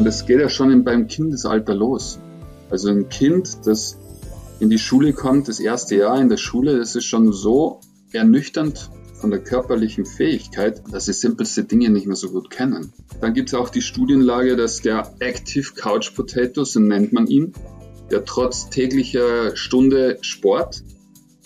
[0.00, 2.18] Und das geht ja schon beim Kindesalter los.
[2.70, 3.98] Also ein Kind, das
[4.58, 7.80] in die Schule kommt, das erste Jahr in der Schule, das ist schon so
[8.10, 8.88] ernüchternd
[9.20, 12.94] von der körperlichen Fähigkeit, dass sie simpelste Dinge nicht mehr so gut kennen.
[13.20, 17.52] Dann gibt es auch die Studienlage, dass der Active Couch Potato, so nennt man ihn,
[18.10, 20.82] der trotz täglicher Stunde Sport,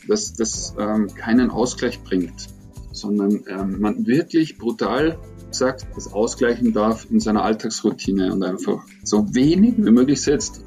[0.07, 2.47] dass das ähm, keinen Ausgleich bringt,
[2.93, 5.19] sondern ähm, man wirklich brutal
[5.55, 10.63] sagt, das ausgleichen darf in seiner Alltagsroutine und einfach so wenig wie möglich setzt.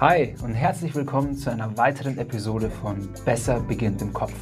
[0.00, 4.34] Hi und herzlich willkommen zu einer weiteren Episode von Besser beginnt im Kopf,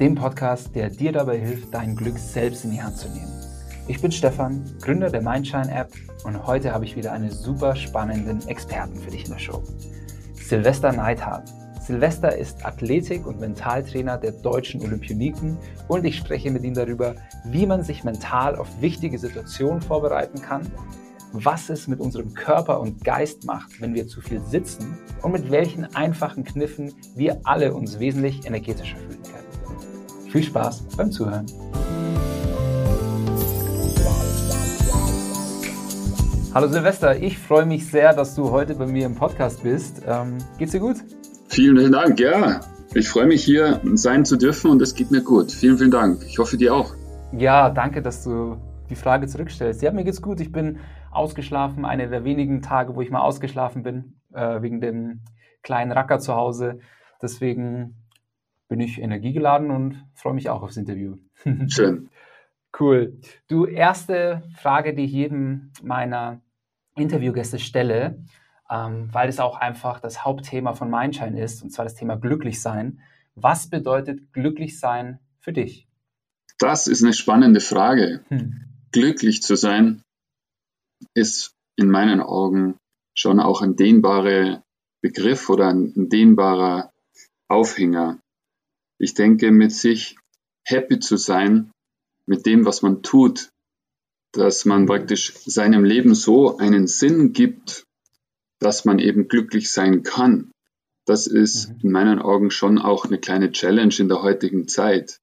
[0.00, 3.32] dem Podcast, der dir dabei hilft, dein Glück selbst in die Hand zu nehmen.
[3.88, 5.92] Ich bin Stefan, Gründer der Mindshine App
[6.24, 9.62] und heute habe ich wieder einen super spannenden Experten für dich in der Show.
[10.34, 11.52] Silvester Neidhardt
[11.86, 17.64] Silvester ist Athletik- und Mentaltrainer der deutschen Olympioniken und ich spreche mit ihm darüber, wie
[17.64, 20.62] man sich mental auf wichtige Situationen vorbereiten kann,
[21.30, 25.48] was es mit unserem Körper und Geist macht, wenn wir zu viel sitzen und mit
[25.52, 30.30] welchen einfachen Kniffen wir alle uns wesentlich energetischer fühlen können.
[30.32, 31.46] Viel Spaß beim Zuhören.
[36.52, 40.02] Hallo Silvester, ich freue mich sehr, dass du heute bei mir im Podcast bist.
[40.04, 40.96] Ähm, geht's dir gut?
[41.56, 42.60] Vielen Dank, ja.
[42.92, 45.50] Ich freue mich hier sein zu dürfen und es geht mir gut.
[45.50, 46.22] Vielen, vielen Dank.
[46.26, 46.94] Ich hoffe dir auch.
[47.32, 48.58] Ja, danke, dass du
[48.90, 49.80] die Frage zurückstellst.
[49.80, 50.38] Ja, mir geht's gut.
[50.40, 51.86] Ich bin ausgeschlafen.
[51.86, 55.20] Einer der wenigen Tage, wo ich mal ausgeschlafen bin, äh, wegen dem
[55.62, 56.80] kleinen Racker zu Hause.
[57.22, 57.94] Deswegen
[58.68, 61.16] bin ich energiegeladen und freue mich auch aufs Interview.
[61.68, 62.10] Schön.
[62.78, 63.16] cool.
[63.48, 66.42] Du, erste Frage, die ich jedem meiner
[66.96, 68.18] Interviewgäste stelle
[68.70, 73.00] ähm, weil es auch einfach das Hauptthema von Mindshine ist, und zwar das Thema Glücklichsein.
[73.34, 75.86] Was bedeutet Glücklichsein für dich?
[76.58, 78.24] Das ist eine spannende Frage.
[78.28, 78.64] Hm.
[78.92, 80.02] Glücklich zu sein
[81.14, 82.78] ist in meinen Augen
[83.14, 84.62] schon auch ein dehnbarer
[85.02, 86.92] Begriff oder ein dehnbarer
[87.48, 88.18] Aufhänger.
[88.98, 90.16] Ich denke, mit sich
[90.64, 91.70] happy zu sein,
[92.26, 93.50] mit dem, was man tut,
[94.32, 97.85] dass man praktisch seinem Leben so einen Sinn gibt
[98.58, 100.50] dass man eben glücklich sein kann.
[101.06, 101.80] Das ist mhm.
[101.82, 105.20] in meinen Augen schon auch eine kleine Challenge in der heutigen Zeit.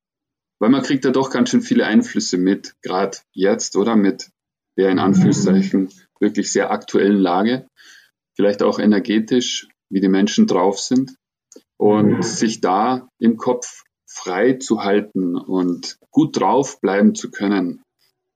[0.59, 4.29] Weil man kriegt ja doch ganz schön viele Einflüsse mit, gerade jetzt, oder mit
[4.77, 5.89] der in Anführungszeichen
[6.19, 7.67] wirklich sehr aktuellen Lage.
[8.35, 11.15] Vielleicht auch energetisch, wie die Menschen drauf sind.
[11.77, 12.21] Und mhm.
[12.21, 17.83] sich da im Kopf frei zu halten und gut drauf bleiben zu können,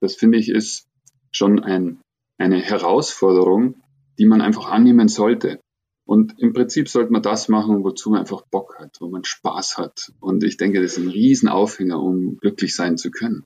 [0.02, 0.88] das finde ich ist
[1.32, 2.02] schon ein,
[2.38, 3.82] eine Herausforderung,
[4.18, 5.60] die man einfach annehmen sollte.
[6.06, 9.78] Und im Prinzip sollte man das machen, wozu man einfach Bock hat, wo man Spaß
[9.78, 10.14] hat.
[10.22, 13.44] Und ich denke, das ist ein Riesenaufhänger, um glücklich sein zu können.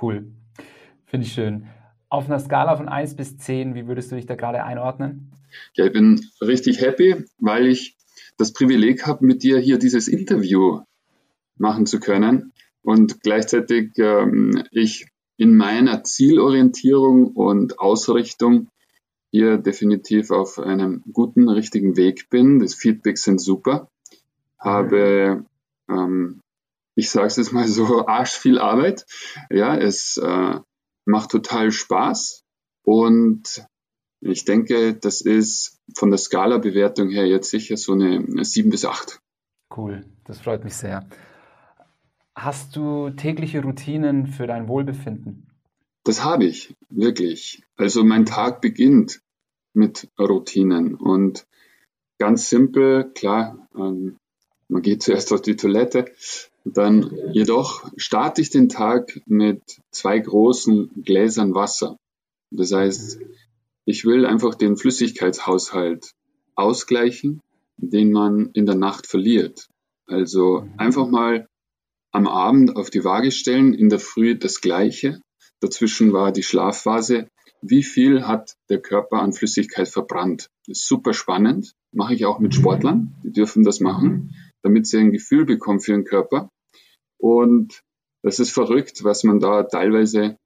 [0.00, 0.32] Cool.
[1.04, 1.66] Finde ich schön.
[2.08, 5.32] Auf einer Skala von 1 bis 10, wie würdest du dich da gerade einordnen?
[5.74, 7.96] Ja, ich bin richtig happy, weil ich
[8.38, 10.80] das Privileg habe, mit dir hier dieses Interview
[11.58, 12.52] machen zu können
[12.82, 18.68] und gleichzeitig ähm, ich in meiner Zielorientierung und Ausrichtung
[19.30, 22.58] hier definitiv auf einem guten, richtigen Weg bin.
[22.60, 23.90] Das Feedback sind super.
[24.58, 25.44] Habe,
[25.88, 26.40] ähm,
[26.94, 29.06] ich sage es jetzt mal so, arsch viel Arbeit.
[29.50, 30.60] Ja, es äh,
[31.04, 32.44] macht total Spaß
[32.82, 33.66] und
[34.20, 39.20] ich denke, das ist von der Skala-Bewertung her jetzt sicher so eine 7 bis 8.
[39.76, 41.06] Cool, das freut mich sehr.
[42.34, 45.47] Hast du tägliche Routinen für dein Wohlbefinden?
[46.08, 47.62] Das habe ich, wirklich.
[47.76, 49.20] Also mein Tag beginnt
[49.74, 51.46] mit Routinen und
[52.18, 54.16] ganz simpel, klar, ähm,
[54.68, 56.06] man geht zuerst auf die Toilette,
[56.64, 59.60] dann jedoch starte ich den Tag mit
[59.90, 61.98] zwei großen Gläsern Wasser.
[62.50, 63.20] Das heißt,
[63.84, 66.12] ich will einfach den Flüssigkeitshaushalt
[66.54, 67.42] ausgleichen,
[67.76, 69.68] den man in der Nacht verliert.
[70.06, 71.46] Also einfach mal
[72.12, 75.20] am Abend auf die Waage stellen, in der Früh das Gleiche
[75.60, 77.28] Dazwischen war die Schlafphase.
[77.60, 80.48] Wie viel hat der Körper an Flüssigkeit verbrannt?
[80.66, 81.74] Das ist super spannend.
[81.92, 83.16] Mache ich auch mit Sportlern.
[83.24, 86.48] Die dürfen das machen, damit sie ein Gefühl bekommen für den Körper.
[87.18, 87.82] Und
[88.22, 90.36] das ist verrückt, was man da teilweise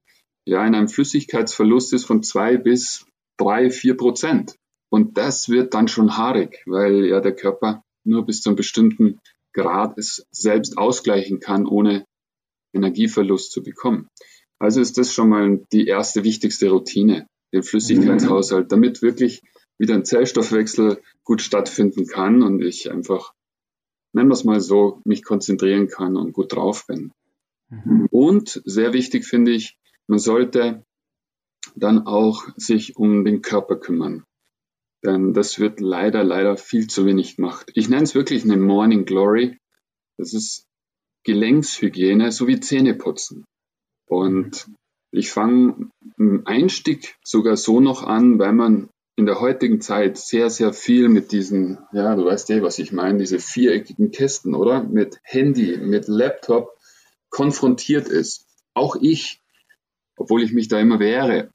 [0.47, 4.57] ja in einem Flüssigkeitsverlust ist von zwei bis drei, vier Prozent.
[4.91, 9.21] Und das wird dann schon haarig, weil ja der Körper nur bis zu einem bestimmten
[9.53, 12.07] Grad es selbst ausgleichen kann, ohne
[12.75, 14.09] Energieverlust zu bekommen.
[14.63, 19.43] Also ist das schon mal die erste wichtigste Routine, den Flüssigkeitshaushalt, damit wirklich
[19.77, 23.35] wieder ein Zellstoffwechsel gut stattfinden kann und ich einfach,
[24.13, 27.11] nennen wir es mal so, mich konzentrieren kann und gut drauf bin.
[27.71, 28.07] Mhm.
[28.13, 29.77] Und sehr wichtig finde ich,
[30.07, 30.85] man sollte
[31.75, 34.23] dann auch sich um den Körper kümmern.
[35.05, 37.73] Denn das wird leider, leider viel zu wenig gemacht.
[37.75, 39.59] Ich nenne es wirklich eine Morning Glory.
[40.19, 40.69] Das ist
[41.25, 43.45] Gelenkshygiene sowie Zähneputzen.
[44.13, 44.69] Und
[45.11, 45.89] ich fange
[46.19, 51.09] im Einstieg sogar so noch an, weil man in der heutigen Zeit sehr, sehr viel
[51.09, 54.85] mit diesen, ja, du weißt eh, was ich meine, diese viereckigen Kästen, oder?
[54.85, 56.77] Mit Handy, mit Laptop
[57.31, 58.47] konfrontiert ist.
[58.75, 59.41] Auch ich,
[60.19, 61.51] obwohl ich mich da immer wehre.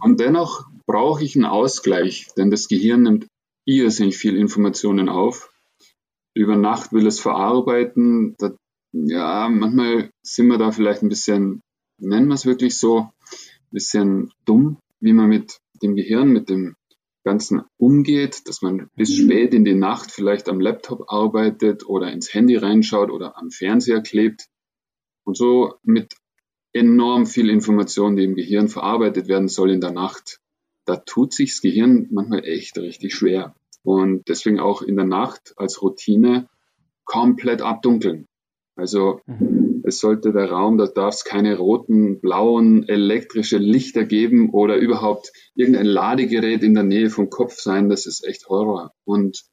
[0.00, 3.26] Und dennoch brauche ich einen Ausgleich, denn das Gehirn nimmt
[3.64, 5.50] irrsinnig viel Informationen auf.
[6.32, 8.36] Über Nacht will es verarbeiten.
[8.38, 8.52] Da,
[9.04, 11.62] ja, manchmal sind wir da vielleicht ein bisschen,
[11.98, 16.76] nennen wir es wirklich so, ein bisschen dumm, wie man mit dem Gehirn, mit dem
[17.24, 19.24] Ganzen umgeht, dass man bis mhm.
[19.24, 24.00] spät in die Nacht vielleicht am Laptop arbeitet oder ins Handy reinschaut oder am Fernseher
[24.00, 24.46] klebt
[25.24, 26.14] und so mit
[26.72, 30.38] enorm viel Information, die im Gehirn verarbeitet werden soll in der Nacht.
[30.84, 33.56] Da tut sich das Gehirn manchmal echt richtig schwer.
[33.82, 36.48] Und deswegen auch in der Nacht als Routine
[37.04, 38.26] komplett abdunkeln.
[38.76, 39.82] Also mhm.
[39.84, 45.32] es sollte der Raum, da darf es keine roten, blauen, elektrische Lichter geben oder überhaupt
[45.54, 47.88] irgendein Ladegerät in der Nähe vom Kopf sein.
[47.88, 48.92] Das ist echt Horror.
[49.04, 49.44] Und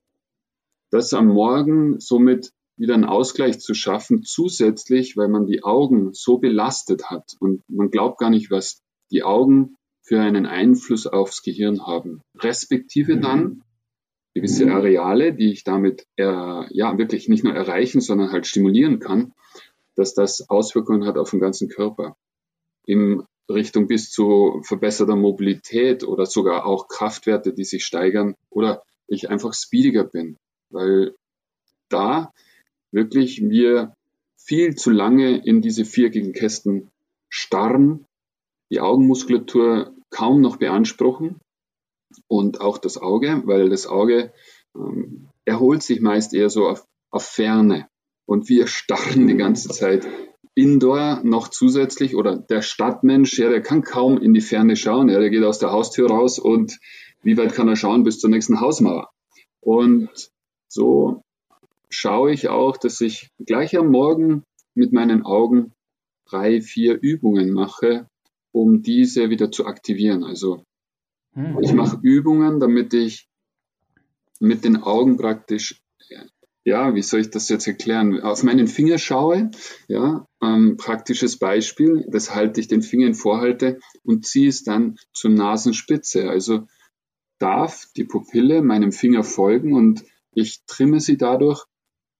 [0.92, 6.38] das am Morgen somit wieder einen Ausgleich zu schaffen, zusätzlich, weil man die Augen so
[6.38, 8.82] belastet hat und man glaubt gar nicht, was
[9.12, 12.22] die Augen für einen Einfluss aufs Gehirn haben.
[12.38, 13.64] Respektive dann
[14.34, 19.34] gewisse Areale, die ich damit äh, ja wirklich nicht nur erreichen, sondern halt stimulieren kann,
[19.96, 22.18] dass das Auswirkungen hat auf den ganzen Körper.
[22.86, 29.30] In Richtung bis zu verbesserter Mobilität oder sogar auch Kraftwerte, die sich steigern oder ich
[29.30, 30.38] einfach speediger bin,
[30.70, 31.14] weil
[31.90, 32.34] da
[32.92, 33.94] wirklich wir
[34.38, 36.90] viel zu lange in diese viereckigen Kästen
[37.30, 38.06] starren,
[38.72, 41.40] die Augenmuskulatur kaum noch beanspruchen
[42.28, 44.34] und auch das Auge, weil das Auge
[44.76, 47.88] ähm, erholt sich meist eher so auf, auf Ferne
[48.26, 50.08] und wir starren die ganze Zeit
[50.56, 55.20] Indoor noch zusätzlich oder der Stadtmensch, ja, der kann kaum in die Ferne schauen, ja,
[55.20, 56.80] der geht aus der Haustür raus und
[57.24, 59.10] wie weit kann er schauen bis zur nächsten Hausmauer?
[59.62, 60.10] Und
[60.68, 61.24] so
[61.90, 64.44] schaue ich auch, dass ich gleich am Morgen
[64.76, 65.74] mit meinen Augen
[66.26, 68.08] drei, vier Übungen mache,
[68.52, 70.24] um diese wieder zu aktivieren.
[70.24, 70.64] Also
[71.34, 71.60] hm.
[71.62, 73.28] ich mache Übungen, damit ich
[74.40, 75.82] mit den Augen praktisch,
[76.66, 79.52] ja, wie soll ich das jetzt erklären, auf meinen Finger schaue,
[79.88, 85.32] ja, ähm, praktisches Beispiel, das halte ich den Fingern vorhalte und ziehe es dann zur
[85.32, 86.30] Nasenspitze.
[86.30, 86.68] Also
[87.40, 90.04] darf die Pupille meinem Finger folgen und
[90.34, 91.66] ich trimme sie dadurch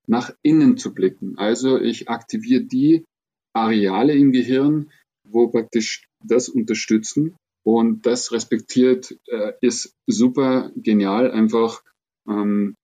[0.08, 1.38] nach innen zu blicken.
[1.38, 3.06] Also ich aktiviere die
[3.54, 4.92] Areale im Gehirn,
[5.24, 11.82] wo praktisch das unterstützen und das respektiert, äh, ist super genial, einfach
[12.28, 12.76] ähm,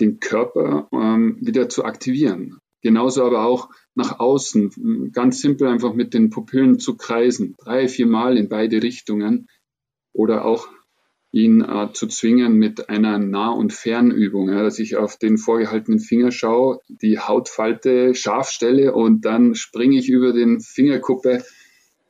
[0.00, 2.58] den Körper ähm, wieder zu aktivieren.
[2.82, 8.06] Genauso aber auch nach außen, ganz simpel einfach mit den Pupillen zu kreisen, drei, vier
[8.06, 9.48] Mal in beide Richtungen
[10.12, 10.68] oder auch
[11.32, 16.00] ihn äh, zu zwingen mit einer Nah- und Fernübung, ja, dass ich auf den vorgehaltenen
[16.00, 21.44] Finger schaue, die Hautfalte scharf stelle und dann springe ich über den Fingerkuppe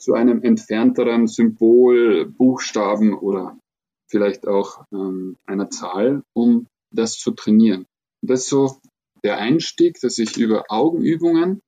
[0.07, 3.59] zu einem entfernteren Symbol, Buchstaben oder
[4.07, 7.87] vielleicht auch ähm, einer Zahl, um das zu trainieren.
[8.23, 8.77] Und das ist so
[9.25, 11.61] der Einstieg, dass ich über Augenübungen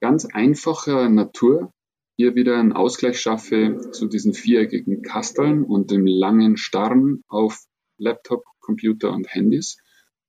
[0.00, 1.70] ganz einfacher Natur
[2.16, 7.60] hier wieder einen Ausgleich schaffe zu diesen viereckigen Kasteln und dem langen Starren auf
[7.96, 9.76] Laptop, Computer und Handys.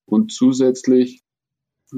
[0.06, 1.24] Und zusätzlich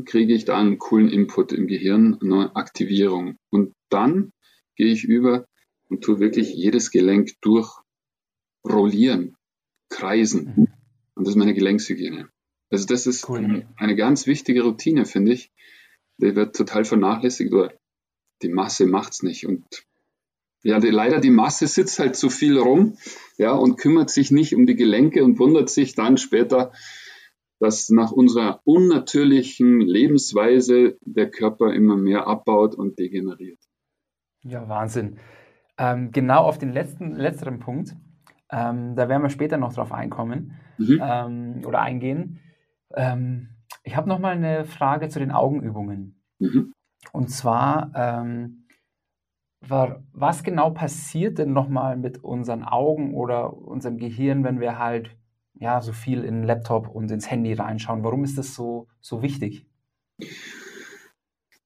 [0.06, 3.36] kriege ich da einen coolen Input im Gehirn, eine Aktivierung.
[3.50, 4.32] Und dann
[4.78, 5.46] gehe ich über
[5.90, 9.36] und tue wirklich jedes Gelenk durchrollieren,
[9.90, 10.54] kreisen.
[10.56, 10.68] Mhm.
[11.16, 12.30] Und das ist meine Gelenkshygiene.
[12.70, 13.66] Also das ist cool.
[13.78, 15.52] eine ganz wichtige Routine, finde ich.
[16.18, 17.74] Die wird total vernachlässigt oder
[18.42, 19.48] die Masse macht's nicht.
[19.48, 19.66] Und
[20.64, 22.98] ja, die, leider die Masse sitzt halt zu viel rum,
[23.38, 26.72] ja, und kümmert sich nicht um die Gelenke und wundert sich dann später,
[27.60, 33.60] dass nach unserer unnatürlichen Lebensweise der Körper immer mehr abbaut und degeneriert.
[34.44, 35.20] Ja, Wahnsinn.
[35.78, 37.96] Ähm, genau auf den letzten, letzteren Punkt,
[38.52, 41.02] ähm, da werden wir später noch drauf einkommen mhm.
[41.02, 42.40] ähm, oder eingehen.
[42.96, 43.50] Ähm,
[43.84, 46.22] ich habe noch mal eine Frage zu den Augenübungen.
[46.40, 46.74] Mhm.
[47.12, 48.68] Und zwar, ähm,
[49.62, 55.18] war, was genau passiert denn nochmal mit unseren Augen oder unserem Gehirn, wenn wir halt
[55.56, 58.04] ja so viel in den Laptop und ins Handy reinschauen?
[58.04, 59.66] Warum ist das so, so wichtig?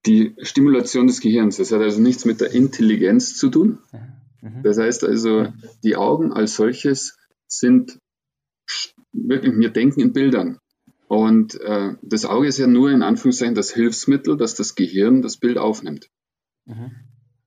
[0.06, 3.80] Die Stimulation des Gehirns, das hat also nichts mit der Intelligenz zu tun,
[4.42, 4.64] Mhm.
[4.64, 5.54] Das heißt also,
[5.84, 7.18] die Augen als solches
[7.48, 8.00] sind
[9.12, 10.60] wirklich, wir denken in Bildern.
[11.08, 15.38] Und äh, das Auge ist ja nur in Anführungszeichen das Hilfsmittel, dass das Gehirn das
[15.38, 16.10] Bild aufnimmt.
[16.66, 16.92] Mhm.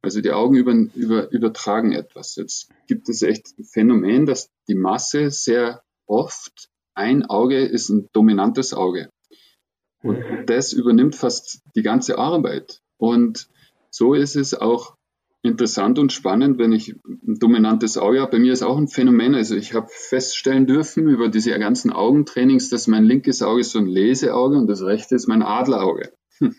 [0.02, 2.37] Also die Augen über, über, übertragen etwas.
[2.37, 8.08] Jetzt gibt es echt ein Phänomen, dass die Masse sehr oft ein Auge ist ein
[8.12, 9.08] dominantes Auge.
[10.04, 10.46] Und mhm.
[10.46, 12.80] das übernimmt fast die ganze Arbeit.
[12.99, 13.49] Und
[13.90, 14.96] so ist es auch
[15.42, 18.32] interessant und spannend, wenn ich ein dominantes Auge habe.
[18.32, 19.34] Bei mir ist auch ein Phänomen.
[19.34, 23.87] Also ich habe feststellen dürfen über diese ganzen Augentrainings, dass mein linkes Auge so ein
[23.87, 26.12] Leseauge und das rechte ist mein Adlerauge.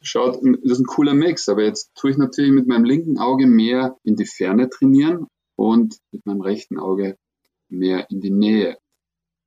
[0.00, 3.46] Schaut, das ist ein cooler Mix, aber jetzt tue ich natürlich mit meinem linken Auge
[3.46, 5.26] mehr in die Ferne trainieren
[5.56, 7.16] und mit meinem rechten Auge
[7.68, 8.76] mehr in die Nähe.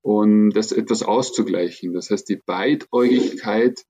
[0.02, 1.94] Und das etwas auszugleichen.
[1.94, 3.84] Das heißt, die Beidäugigkeit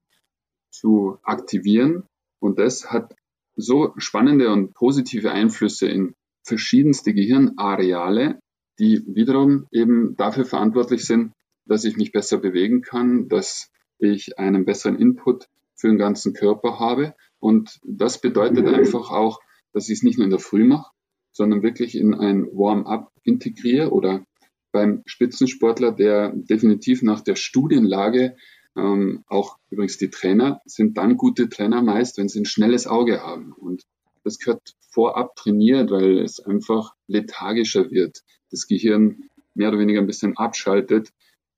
[0.70, 2.04] zu aktivieren.
[2.38, 3.14] Und das hat
[3.56, 8.40] so spannende und positive Einflüsse in verschiedenste Gehirnareale,
[8.78, 11.32] die wiederum eben dafür verantwortlich sind,
[11.66, 16.80] dass ich mich besser bewegen kann, dass ich einen besseren Input für den ganzen Körper
[16.80, 17.14] habe.
[17.38, 19.40] Und das bedeutet einfach auch,
[19.72, 20.90] dass ich es nicht nur in der Früh mache,
[21.30, 24.24] sondern wirklich in ein Warm-up integriere oder
[24.72, 28.36] beim Spitzensportler, der definitiv nach der Studienlage
[28.76, 33.20] ähm, auch übrigens die Trainer sind dann gute Trainer meist, wenn sie ein schnelles Auge
[33.20, 33.52] haben.
[33.52, 33.84] Und
[34.24, 38.22] das gehört vorab trainiert, weil es einfach lethargischer wird.
[38.50, 41.10] Das Gehirn mehr oder weniger ein bisschen abschaltet,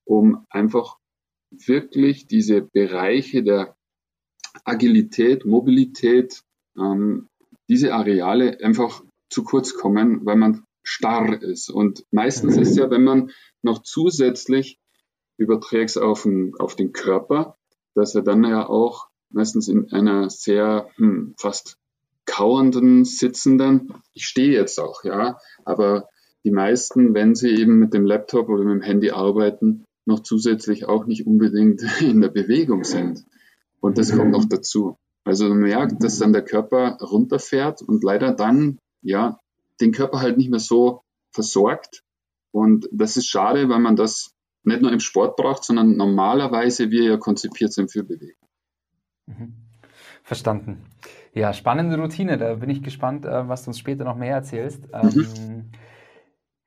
[0.04, 0.96] um einfach
[1.50, 3.76] wirklich diese Bereiche der
[4.64, 6.42] Agilität, Mobilität,
[6.76, 7.28] ähm,
[7.68, 11.70] diese Areale einfach zu kurz kommen, weil man starr ist.
[11.70, 13.30] Und meistens ist ja, wenn man
[13.62, 14.78] noch zusätzlich
[15.36, 17.56] überträgst auf den, auf den Körper,
[17.94, 21.78] dass er dann ja auch meistens in einer sehr hm, fast
[22.26, 26.08] kauernden, sitzenden, ich stehe jetzt auch, ja, aber
[26.44, 30.86] die meisten, wenn sie eben mit dem Laptop oder mit dem Handy arbeiten, noch zusätzlich
[30.86, 33.24] auch nicht unbedingt in der Bewegung sind.
[33.80, 34.96] Und das kommt noch dazu.
[35.24, 39.40] Also man merkt, dass dann der Körper runterfährt und leider dann, ja,
[39.80, 41.02] den Körper halt nicht mehr so
[41.32, 42.02] versorgt.
[42.52, 47.04] Und das ist schade, weil man das nicht nur im Sport braucht, sondern normalerweise wir
[47.04, 48.48] ja konzipiert sind für Bewegung.
[49.26, 49.54] Mhm.
[50.22, 50.86] Verstanden.
[51.34, 52.38] Ja, spannende Routine.
[52.38, 54.86] Da bin ich gespannt, äh, was du uns später noch mehr erzählst.
[54.86, 55.26] Mhm.
[55.36, 55.70] Ähm,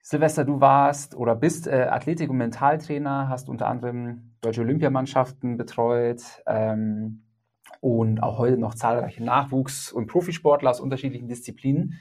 [0.01, 6.21] Silvester, du warst oder bist äh, Athletik- und Mentaltrainer, hast unter anderem deutsche Olympiamannschaften betreut
[6.45, 7.23] ähm,
[7.81, 11.99] und auch heute noch zahlreiche Nachwuchs- und Profisportler aus unterschiedlichen Disziplinen.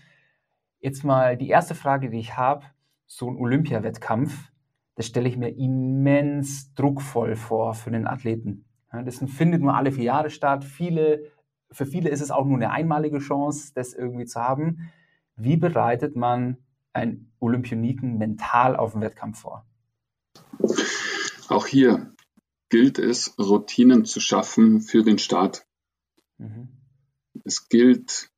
[0.87, 2.65] Jetzt mal die erste Frage, die ich habe:
[3.09, 4.53] So ein Olympiawettkampf,
[4.95, 8.67] das stelle ich mir immens druckvoll vor für den Athleten.
[8.93, 10.63] Das findet nur alle vier Jahre statt.
[10.63, 11.33] Viele,
[11.73, 14.93] für viele ist es auch nur eine einmalige Chance, das irgendwie zu haben.
[15.35, 16.59] Wie bereitet man
[16.93, 19.67] einen Olympioniken mental auf den Wettkampf vor?
[21.49, 22.15] Auch hier
[22.69, 25.67] gilt es, Routinen zu schaffen für den Start.
[26.39, 26.69] Mhm.
[27.43, 28.31] Es gilt,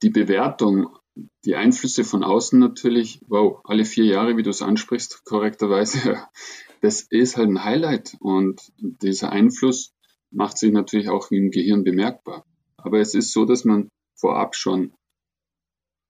[0.00, 0.96] die Bewertung
[1.44, 6.22] die Einflüsse von außen natürlich, wow, alle vier Jahre, wie du es ansprichst, korrekterweise,
[6.80, 9.92] das ist halt ein Highlight und dieser Einfluss
[10.30, 12.44] macht sich natürlich auch im Gehirn bemerkbar.
[12.76, 14.94] Aber es ist so, dass man vorab schon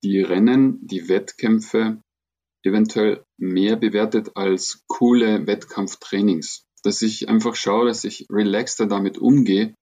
[0.03, 2.03] die Rennen, die Wettkämpfe
[2.63, 6.65] eventuell mehr bewertet als coole Wettkampftrainings.
[6.83, 9.75] Dass ich einfach schaue, dass ich relaxter damit umgehe.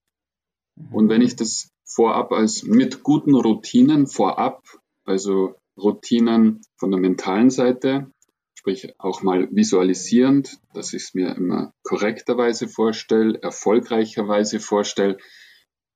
[0.91, 4.61] Und wenn ich das vorab als mit guten Routinen vorab
[5.09, 8.11] also Routinen von der mentalen Seite,
[8.53, 15.17] sprich auch mal visualisierend, dass ich es mir immer korrekterweise vorstelle, erfolgreicherweise vorstelle.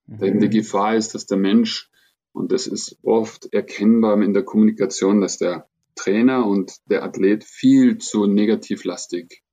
[0.08, 0.18] Mhm.
[0.18, 1.92] Denn die Gefahr ist, dass der Mensch,
[2.32, 8.00] und das ist oft erkennbar in der Kommunikation, dass der Trainer und der Athlet viel
[8.00, 9.44] zu negativlastig,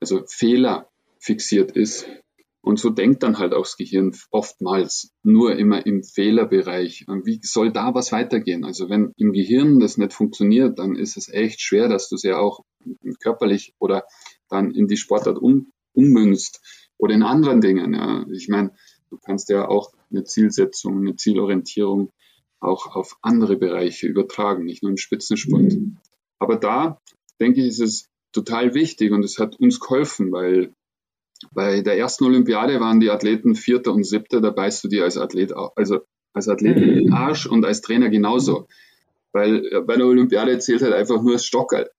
[0.00, 2.08] also Fehler fixiert ist
[2.62, 7.06] und so denkt dann halt auch das Gehirn oftmals nur immer im Fehlerbereich.
[7.24, 8.64] Wie soll da was weitergehen?
[8.64, 12.22] Also wenn im Gehirn das nicht funktioniert, dann ist es echt schwer, dass du es
[12.22, 12.64] ja auch
[13.20, 14.04] körperlich oder
[14.48, 16.60] dann in die Sportart um, ummünzt
[16.98, 17.94] oder in anderen Dingen.
[17.94, 18.24] Ja.
[18.30, 18.70] Ich meine,
[19.10, 22.12] du kannst ja auch eine Zielsetzung, eine Zielorientierung
[22.60, 25.72] auch auf andere Bereiche übertragen, nicht nur im Spitzensport.
[25.72, 25.98] Mhm.
[26.38, 27.00] Aber da
[27.40, 30.72] denke ich, ist es total wichtig und es hat uns geholfen, weil
[31.52, 35.16] bei der ersten Olympiade waren die Athleten Vierter und Siebter, da beißt du dir als
[35.16, 36.00] Athlet, also
[36.32, 38.68] als Athlet in den Arsch und als Trainer genauso.
[39.32, 41.90] Weil äh, bei der Olympiade zählt halt einfach nur das Stockerl.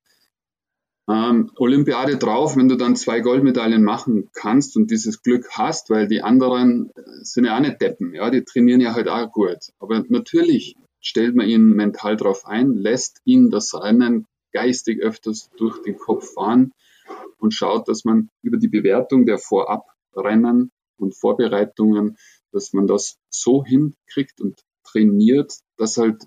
[1.09, 6.07] Ähm, Olympiade drauf, wenn du dann zwei Goldmedaillen machen kannst und dieses Glück hast, weil
[6.07, 6.91] die anderen
[7.23, 9.57] sind ja auch nicht Deppen, ja, die trainieren ja halt auch gut.
[9.79, 15.81] Aber natürlich stellt man ihn mental drauf ein, lässt ihn das Rennen geistig öfters durch
[15.81, 16.71] den Kopf fahren
[17.43, 22.17] und schaut, dass man über die Bewertung der Vorabrennen und Vorbereitungen,
[22.53, 26.25] dass man das so hinkriegt und trainiert, dass halt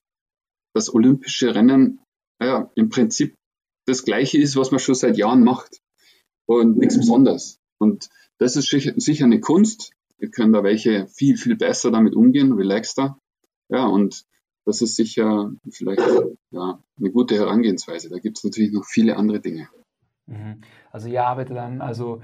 [0.75, 2.01] das olympische Rennen
[2.41, 3.35] ja, im Prinzip
[3.87, 5.81] das gleiche ist, was man schon seit Jahren macht
[6.47, 7.59] und nichts Besonderes.
[7.79, 9.93] Und das ist sicher eine Kunst.
[10.19, 13.19] Wir können da welche viel, viel besser damit umgehen, relaxter.
[13.71, 14.25] Ja, und
[14.67, 16.03] das ist sicher vielleicht
[16.51, 18.11] ja, eine gute Herangehensweise.
[18.11, 19.69] Da gibt es natürlich noch viele andere Dinge.
[20.27, 20.61] Mhm.
[20.91, 22.21] Also ihr arbeitet dann also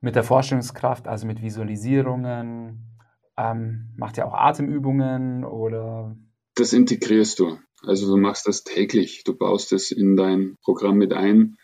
[0.00, 2.94] mit der Vorstellungskraft, also mit Visualisierungen,
[3.36, 6.16] ähm, macht ihr auch Atemübungen oder?
[6.54, 7.58] Das integrierst du.
[7.82, 9.24] Also du machst das täglich.
[9.24, 11.56] Du baust es in dein Programm mit ein.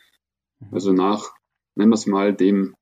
[0.58, 0.68] Mhm.
[0.74, 1.30] Also nach,
[1.74, 2.74] nennen wir es mal, dem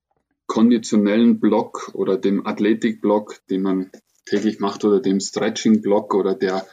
[0.46, 3.90] konditionellen Block oder dem Athletikblock, den man
[4.24, 6.66] täglich macht oder dem Stretching-Block oder der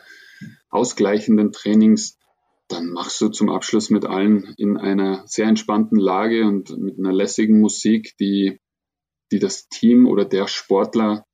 [0.69, 2.14] ausgleichenden Trainings,
[2.67, 7.13] dann machst du zum Abschluss mit allen in einer sehr entspannten Lage und mit einer
[7.13, 8.60] lässigen Musik, die,
[9.31, 11.25] die das Team oder der Sportler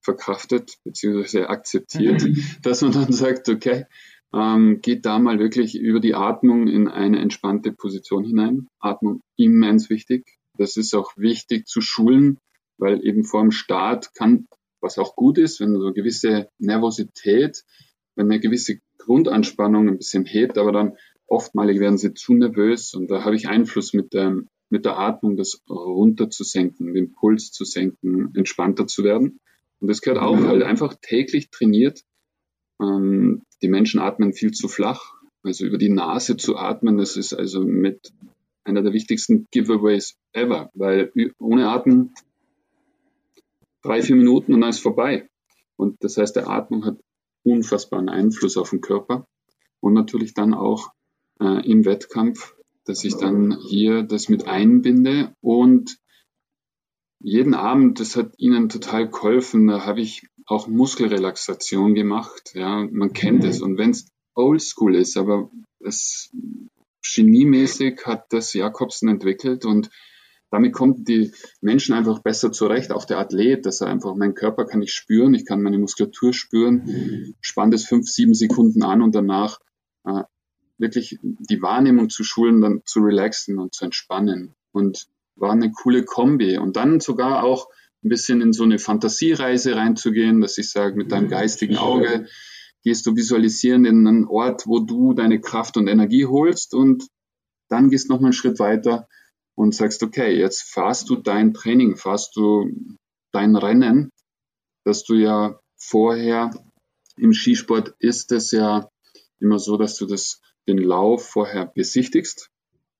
[0.00, 1.44] verkraftet bzw.
[1.44, 2.42] akzeptiert, mhm.
[2.62, 3.84] dass man dann sagt, okay,
[4.32, 8.68] ähm, geht da mal wirklich über die Atmung in eine entspannte Position hinein.
[8.78, 10.38] Atmung immens wichtig.
[10.56, 12.38] Das ist auch wichtig zu schulen,
[12.78, 14.46] weil eben vor dem Start kann,
[14.80, 17.64] was auch gut ist, wenn so eine gewisse Nervosität,
[18.14, 20.96] wenn eine gewisse Grundanspannung ein bisschen hebt, aber dann
[21.26, 25.36] oftmalig werden sie zu nervös und da habe ich Einfluss mit der, mit der Atmung,
[25.36, 29.40] das runter zu senken, den Puls zu senken, entspannter zu werden.
[29.80, 32.02] Und das gehört auch, weil einfach täglich trainiert.
[32.80, 35.14] Ähm, die Menschen atmen viel zu flach.
[35.42, 38.12] Also über die Nase zu atmen, das ist also mit
[38.64, 42.14] einer der wichtigsten Giveaways ever, weil ohne Atmen
[43.82, 45.28] drei, vier Minuten und dann ist vorbei.
[45.76, 46.98] Und das heißt, der Atmung hat
[47.46, 49.26] unfassbaren Einfluss auf den Körper.
[49.80, 50.90] Und natürlich dann auch
[51.40, 55.34] äh, im Wettkampf, dass ich dann hier das mit einbinde.
[55.40, 55.98] Und
[57.20, 63.12] jeden Abend, das hat ihnen total geholfen, da habe ich auch Muskelrelaxation gemacht, ja, man
[63.12, 63.62] kennt es.
[63.62, 66.30] Und wenn es oldschool ist, aber es
[67.14, 69.64] geniemäßig hat das Jakobsen entwickelt.
[69.64, 69.90] Und
[70.50, 72.92] damit kommen die Menschen einfach besser zurecht.
[72.92, 76.32] Auch der Athlet, dass er einfach, mein Körper kann ich spüren, ich kann meine Muskulatur
[76.32, 79.58] spüren, spannt es fünf, sieben Sekunden an und danach
[80.04, 80.22] äh,
[80.78, 84.54] wirklich die Wahrnehmung zu schulen, dann zu relaxen und zu entspannen.
[84.72, 86.58] Und war eine coole Kombi.
[86.58, 87.68] Und dann sogar auch
[88.04, 92.26] ein bisschen in so eine Fantasiereise reinzugehen, dass ich sage, mit deinem geistigen Auge
[92.82, 97.08] gehst du visualisieren in einen Ort, wo du deine Kraft und Energie holst und
[97.68, 99.08] dann gehst noch mal einen Schritt weiter
[99.56, 102.70] und sagst, okay, jetzt fahrst du dein Training, fahrst du
[103.32, 104.10] dein Rennen,
[104.84, 106.50] dass du ja vorher
[107.16, 108.88] im Skisport ist es ja
[109.40, 112.50] immer so, dass du das, den Lauf vorher besichtigst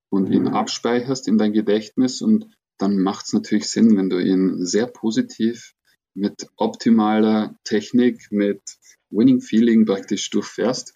[0.08, 0.54] und ihn mhm.
[0.54, 5.74] abspeicherst in dein Gedächtnis und dann macht es natürlich Sinn, wenn du ihn sehr positiv
[6.14, 8.62] mit optimaler Technik, mit
[9.10, 10.94] Winning Feeling praktisch durchfährst,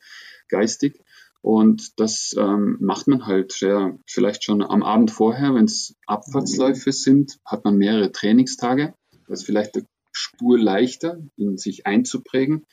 [0.49, 1.01] geistig.
[1.43, 6.93] Und das ähm, macht man halt ja, vielleicht schon am Abend vorher, wenn es Abfahrtsläufe
[6.93, 8.95] sind, hat man mehrere Trainingstage.
[9.27, 12.67] Das ist vielleicht eine Spur leichter, in sich einzuprägen.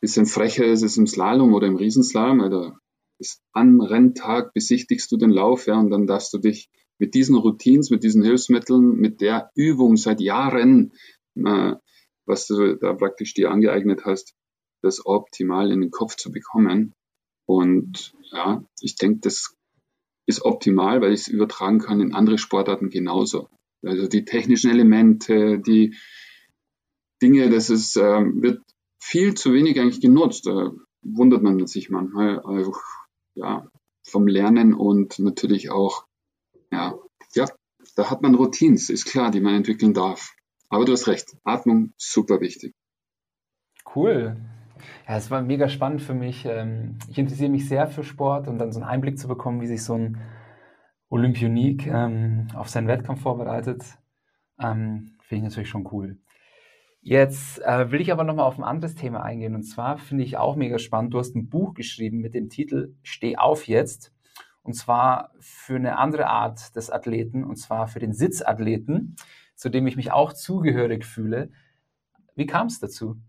[0.00, 2.78] Bisschen frecher ist es im Slalom oder im Riesenslalom, weil da
[3.18, 7.36] ist an Renntag besichtigst du den Lauf, ja, und dann darfst du dich mit diesen
[7.36, 10.92] Routines, mit diesen Hilfsmitteln, mit der Übung seit Jahren,
[11.34, 11.74] äh,
[12.26, 14.34] was du da praktisch dir angeeignet hast,
[14.82, 16.94] das optimal in den Kopf zu bekommen.
[17.46, 19.54] Und ja, ich denke, das
[20.26, 23.48] ist optimal, weil ich es übertragen kann in andere Sportarten genauso.
[23.82, 25.94] Also die technischen Elemente, die
[27.22, 28.62] Dinge, das ist, äh, wird
[28.98, 30.46] viel zu wenig eigentlich genutzt.
[30.46, 32.74] Da wundert man sich manchmal also,
[33.34, 33.68] ja,
[34.06, 36.06] vom Lernen und natürlich auch,
[36.70, 36.98] ja,
[37.34, 37.46] ja,
[37.96, 40.34] da hat man Routines, ist klar, die man entwickeln darf.
[40.68, 42.74] Aber du hast recht, Atmung super wichtig.
[43.94, 44.36] Cool.
[45.08, 46.44] Ja, es war mega spannend für mich.
[46.46, 49.66] Ähm, ich interessiere mich sehr für Sport und dann so einen Einblick zu bekommen, wie
[49.66, 50.18] sich so ein
[51.08, 53.84] Olympionik ähm, auf seinen Wettkampf vorbereitet,
[54.60, 56.18] ähm, finde ich natürlich schon cool.
[57.00, 59.54] Jetzt äh, will ich aber nochmal auf ein anderes Thema eingehen.
[59.54, 61.12] Und zwar finde ich auch mega spannend.
[61.12, 64.12] Du hast ein Buch geschrieben mit dem Titel Steh auf jetzt.
[64.62, 69.16] Und zwar für eine andere Art des Athleten, und zwar für den Sitzathleten,
[69.54, 71.50] zu dem ich mich auch zugehörig fühle.
[72.34, 73.20] Wie kam es dazu?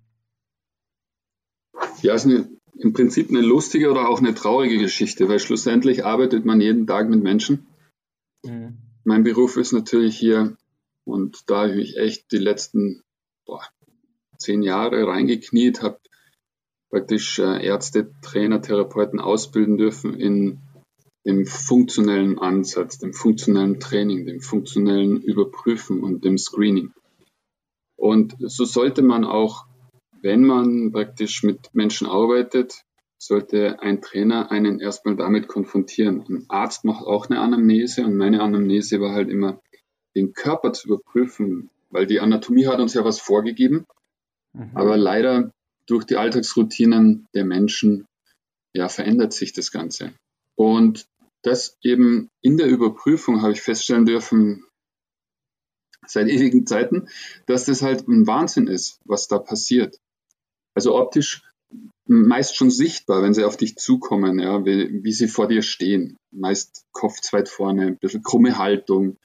[2.01, 6.05] Ja, es ist eine, im Prinzip eine lustige oder auch eine traurige Geschichte, weil schlussendlich
[6.05, 7.67] arbeitet man jeden Tag mit Menschen.
[8.43, 8.77] Mhm.
[9.03, 10.57] Mein Beruf ist natürlich hier,
[11.03, 13.03] und da habe ich mich echt die letzten
[13.45, 13.61] boah,
[14.37, 15.99] zehn Jahre reingekniet, habe
[16.89, 20.59] praktisch äh, Ärzte, Trainer, Therapeuten ausbilden dürfen in
[21.25, 26.93] dem funktionellen Ansatz, dem funktionellen Training, dem funktionellen Überprüfen und dem Screening.
[27.95, 29.65] Und so sollte man auch,
[30.25, 32.83] wenn man praktisch mit Menschen arbeitet,
[33.19, 36.25] sollte ein Trainer einen erstmal damit konfrontieren.
[36.27, 39.61] Ein Arzt macht auch eine Anamnese und meine Anamnese war halt immer,
[40.15, 43.85] den Körper zu überprüfen, weil die Anatomie hat uns ja was vorgegeben,
[44.53, 44.71] mhm.
[44.73, 45.51] aber leider
[45.85, 48.07] durch die Alltagsroutinen der Menschen
[48.73, 50.11] ja verändert sich das Ganze.
[50.55, 51.05] Und
[51.43, 54.65] das eben in der Überprüfung habe ich feststellen dürfen,
[56.07, 57.09] seit ewigen Zeiten,
[57.45, 59.99] dass das halt ein Wahnsinn ist, was da passiert.
[60.75, 61.41] Also optisch
[62.07, 66.17] meist schon sichtbar, wenn sie auf dich zukommen, ja, wie, wie sie vor dir stehen.
[66.31, 69.17] Meist Kopf weit vorne, ein bisschen krumme Haltung,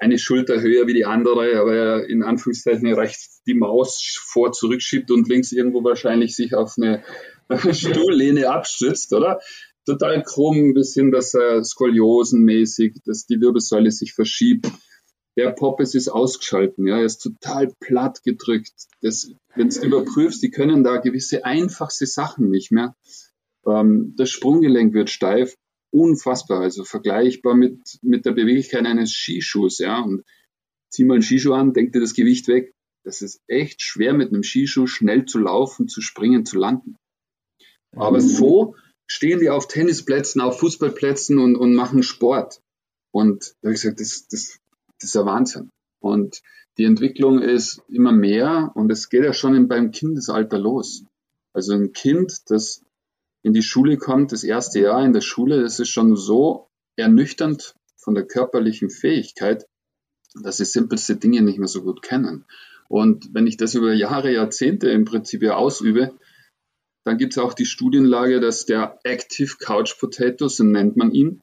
[0.00, 5.28] eine Schulter höher wie die andere, aber in Anführungszeichen rechts die Maus vor zurückschiebt und
[5.28, 7.02] links irgendwo wahrscheinlich sich auf eine
[7.72, 9.40] Stuhllehne abstützt, oder?
[9.86, 14.66] Total krumm, bis hin, dass er skoliosenmäßig, dass die Wirbelsäule sich verschiebt.
[15.38, 18.72] Der Poppes ist ausgeschalten, ja, er ist total platt gedrückt.
[19.02, 22.96] Das, wenn du überprüfst, die können da gewisse einfachste Sachen nicht mehr.
[23.64, 25.54] Ähm, das Sprunggelenk wird steif
[25.92, 30.00] unfassbar, also vergleichbar mit, mit der Beweglichkeit eines Skischuhs, ja.
[30.00, 30.24] Und
[30.90, 32.74] zieh mal einen Skischuh an, denk dir das Gewicht weg.
[33.04, 36.96] Das ist echt schwer, mit einem Skischuh schnell zu laufen, zu springen, zu landen.
[37.94, 38.74] Aber so
[39.06, 42.60] stehen die auf Tennisplätzen, auf Fußballplätzen und, und machen Sport.
[43.12, 44.58] Und da habe ich gesagt, das, das,
[45.00, 45.70] das ist ja Wahnsinn.
[46.00, 46.42] Und
[46.78, 51.04] die Entwicklung ist immer mehr und es geht ja schon beim Kindesalter los.
[51.52, 52.82] Also ein Kind, das
[53.42, 57.74] in die Schule kommt, das erste Jahr in der Schule, das ist schon so ernüchternd
[57.96, 59.66] von der körperlichen Fähigkeit,
[60.42, 62.44] dass sie simpelste Dinge nicht mehr so gut kennen.
[62.88, 66.14] Und wenn ich das über Jahre, Jahrzehnte im Prinzip ja ausübe,
[67.04, 71.40] dann gibt es auch die Studienlage, dass der Active Couch Potato, so nennt man ihn,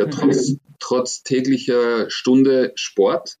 [0.00, 0.12] der mhm.
[0.12, 3.36] trotz, trotz täglicher Stunde Sport,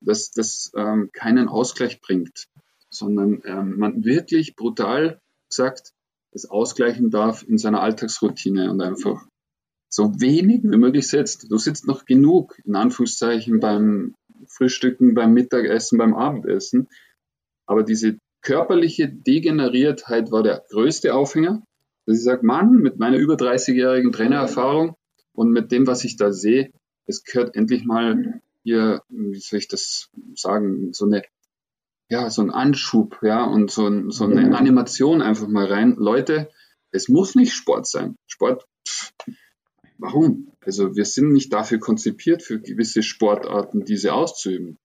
[0.00, 2.46] dass das ähm, keinen Ausgleich bringt,
[2.88, 5.92] sondern ähm, man wirklich brutal sagt,
[6.30, 9.26] das ausgleichen darf in seiner Alltagsroutine und einfach
[9.88, 11.50] so wenig wie möglich sitzt.
[11.50, 14.14] Du sitzt noch genug, in Anführungszeichen, beim
[14.46, 16.88] Frühstücken, beim Mittagessen, beim Abendessen.
[17.66, 21.62] Aber diese körperliche Degeneriertheit war der größte Aufhänger,
[22.06, 24.94] dass ich sage, Mann, mit meiner über 30-jährigen Trainererfahrung
[25.38, 26.72] und mit dem, was ich da sehe,
[27.06, 31.22] es gehört endlich mal hier, wie soll ich das sagen, so eine
[32.10, 35.94] ja, so ein Anschub, ja, und so, ein, so eine Animation einfach mal rein.
[35.96, 36.50] Leute,
[36.90, 38.16] es muss nicht Sport sein.
[38.26, 39.12] Sport, pff,
[39.98, 40.50] warum?
[40.62, 44.78] Also wir sind nicht dafür konzipiert, für gewisse Sportarten diese auszuüben.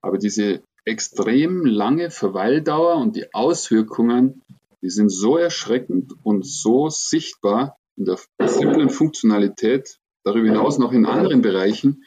[0.00, 4.42] Aber diese extrem lange Verweildauer und die Auswirkungen,
[4.80, 11.06] die sind so erschreckend und so sichtbar in der simplen Funktionalität, darüber hinaus noch in
[11.06, 12.04] anderen Bereichen,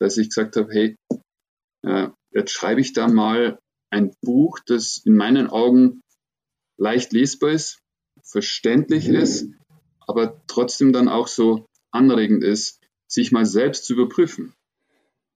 [0.00, 0.96] dass ich gesagt habe, hey,
[1.84, 3.58] äh, jetzt schreibe ich da mal
[3.90, 6.00] ein Buch, das in meinen Augen
[6.78, 7.80] leicht lesbar ist,
[8.22, 9.46] verständlich ist,
[10.00, 14.54] aber trotzdem dann auch so anregend ist, sich mal selbst zu überprüfen.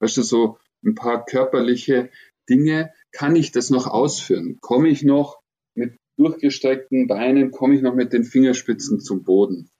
[0.00, 2.10] Weißt du, so ein paar körperliche
[2.48, 4.58] Dinge, kann ich das noch ausführen?
[4.60, 5.40] Komme ich noch
[5.74, 9.70] mit durchgestreckten Beinen, komme ich noch mit den Fingerspitzen zum Boden?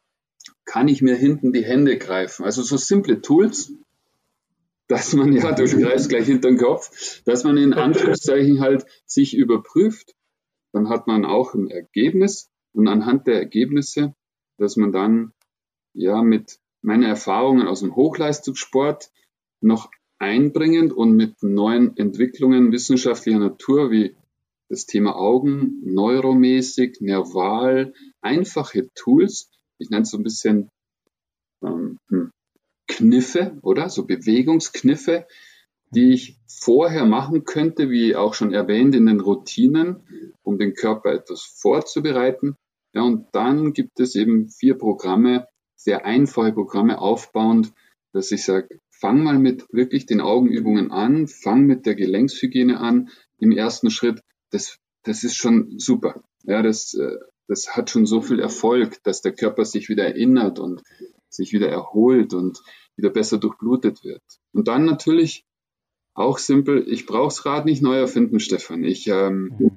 [0.72, 2.46] Kann ich mir hinten die Hände greifen?
[2.46, 3.74] Also so simple Tools,
[4.88, 9.36] dass man ja, du greifst gleich hinter den Kopf, dass man in Anführungszeichen halt sich
[9.36, 10.14] überprüft.
[10.72, 14.14] Dann hat man auch ein Ergebnis und anhand der Ergebnisse,
[14.56, 15.34] dass man dann
[15.92, 19.10] ja mit meinen Erfahrungen aus dem Hochleistungssport
[19.60, 24.16] noch einbringend und mit neuen Entwicklungen wissenschaftlicher Natur wie
[24.70, 30.68] das Thema Augen, neuromäßig, nerval, einfache Tools, ich nenne es so ein bisschen
[31.62, 32.30] ähm, hm,
[32.88, 33.88] Kniffe, oder?
[33.88, 35.26] So Bewegungskniffe,
[35.94, 41.12] die ich vorher machen könnte, wie auch schon erwähnt, in den Routinen, um den Körper
[41.12, 42.56] etwas vorzubereiten.
[42.94, 47.72] Ja, und dann gibt es eben vier Programme, sehr einfache Programme aufbauend,
[48.12, 53.10] dass ich sage, fang mal mit wirklich den Augenübungen an, fang mit der Gelenkshygiene an
[53.38, 54.20] im ersten Schritt.
[54.50, 56.22] Das, das ist schon super.
[56.44, 57.16] Ja, das, äh,
[57.52, 60.82] das hat schon so viel Erfolg, dass der Körper sich wieder erinnert und
[61.28, 62.62] sich wieder erholt und
[62.96, 64.22] wieder besser durchblutet wird.
[64.52, 65.44] Und dann natürlich
[66.14, 68.84] auch simpel, ich brauche das Rad nicht neu erfinden, Stefan.
[68.84, 69.70] Ich ähm, mhm.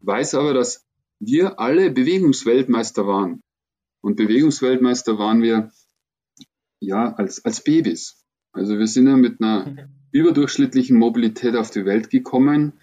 [0.00, 0.84] weiß aber, dass
[1.18, 3.40] wir alle Bewegungsweltmeister waren.
[4.02, 5.70] Und Bewegungsweltmeister waren wir
[6.80, 8.22] ja als, als Babys.
[8.52, 9.78] Also wir sind ja mit einer mhm.
[10.12, 12.74] überdurchschnittlichen Mobilität auf die Welt gekommen.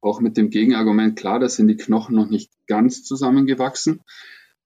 [0.00, 4.00] Auch mit dem Gegenargument, klar, da sind die Knochen noch nicht ganz zusammengewachsen,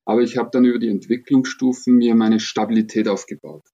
[0.05, 3.64] aber ich habe dann über die Entwicklungsstufen mir meine Stabilität aufgebaut.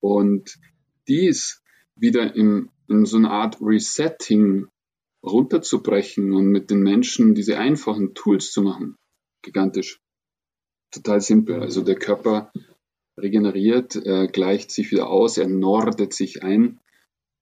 [0.00, 0.58] Und
[1.06, 1.62] dies
[1.96, 4.66] wieder in, in so eine Art Resetting
[5.24, 8.96] runterzubrechen und mit den Menschen diese einfachen Tools zu machen,
[9.42, 10.00] gigantisch.
[10.90, 11.60] Total simpel.
[11.60, 12.52] Also der Körper
[13.18, 16.80] regeneriert, äh, gleicht sich wieder aus, er nordet sich ein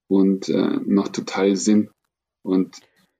[0.09, 1.91] und äh, macht total Sinn.
[2.43, 2.77] Und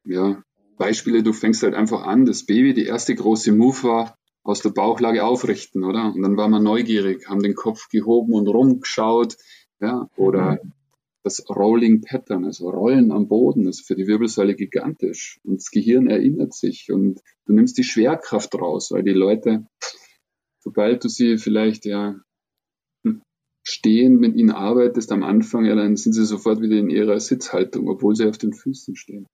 [0.07, 0.43] ja,
[0.79, 4.71] Beispiele, du fängst halt einfach an, das Baby, die erste große Move war, aus der
[4.71, 6.13] Bauchlage aufrichten, oder?
[6.15, 9.37] Und dann war man neugierig, haben den Kopf gehoben und rumgeschaut,
[9.81, 10.73] ja, oder mhm.
[11.25, 15.41] das Rolling Pattern, also Rollen am Boden, ist für die Wirbelsäule gigantisch.
[15.45, 19.67] Und das Gehirn erinnert sich und du nimmst die Schwerkraft raus, weil die Leute,
[20.61, 22.15] sobald du sie vielleicht, ja,
[23.05, 23.23] hm,
[23.65, 27.89] stehen, mit ihnen arbeitest am Anfang, ja, dann sind sie sofort wieder in ihrer Sitzhaltung,
[27.89, 29.27] obwohl sie auf den Füßen stehen.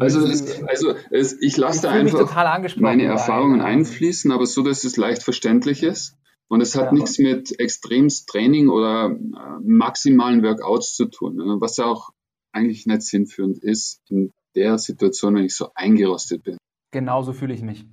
[0.00, 4.96] Also, es, also es, ich lasse da einfach meine Erfahrungen einfließen, aber so, dass es
[4.96, 6.16] leicht verständlich ist.
[6.48, 6.92] Und es hat ja.
[6.92, 11.56] nichts mit extremes Training oder äh, maximalen Workouts zu tun, ne?
[11.60, 12.10] was ja auch
[12.50, 16.56] eigentlich nicht sinnführend ist in der Situation, wenn ich so eingerostet bin.
[16.90, 17.86] Genauso fühle ich mich.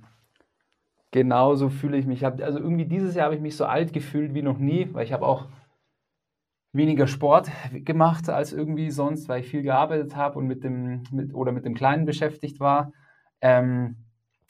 [1.12, 2.26] Genauso fühle ich mich.
[2.26, 5.12] Also irgendwie dieses Jahr habe ich mich so alt gefühlt wie noch nie, weil ich
[5.12, 5.46] habe auch
[6.72, 11.34] weniger Sport gemacht als irgendwie sonst, weil ich viel gearbeitet habe und mit dem mit,
[11.34, 12.92] oder mit dem Kleinen beschäftigt war.
[13.40, 13.96] Ähm,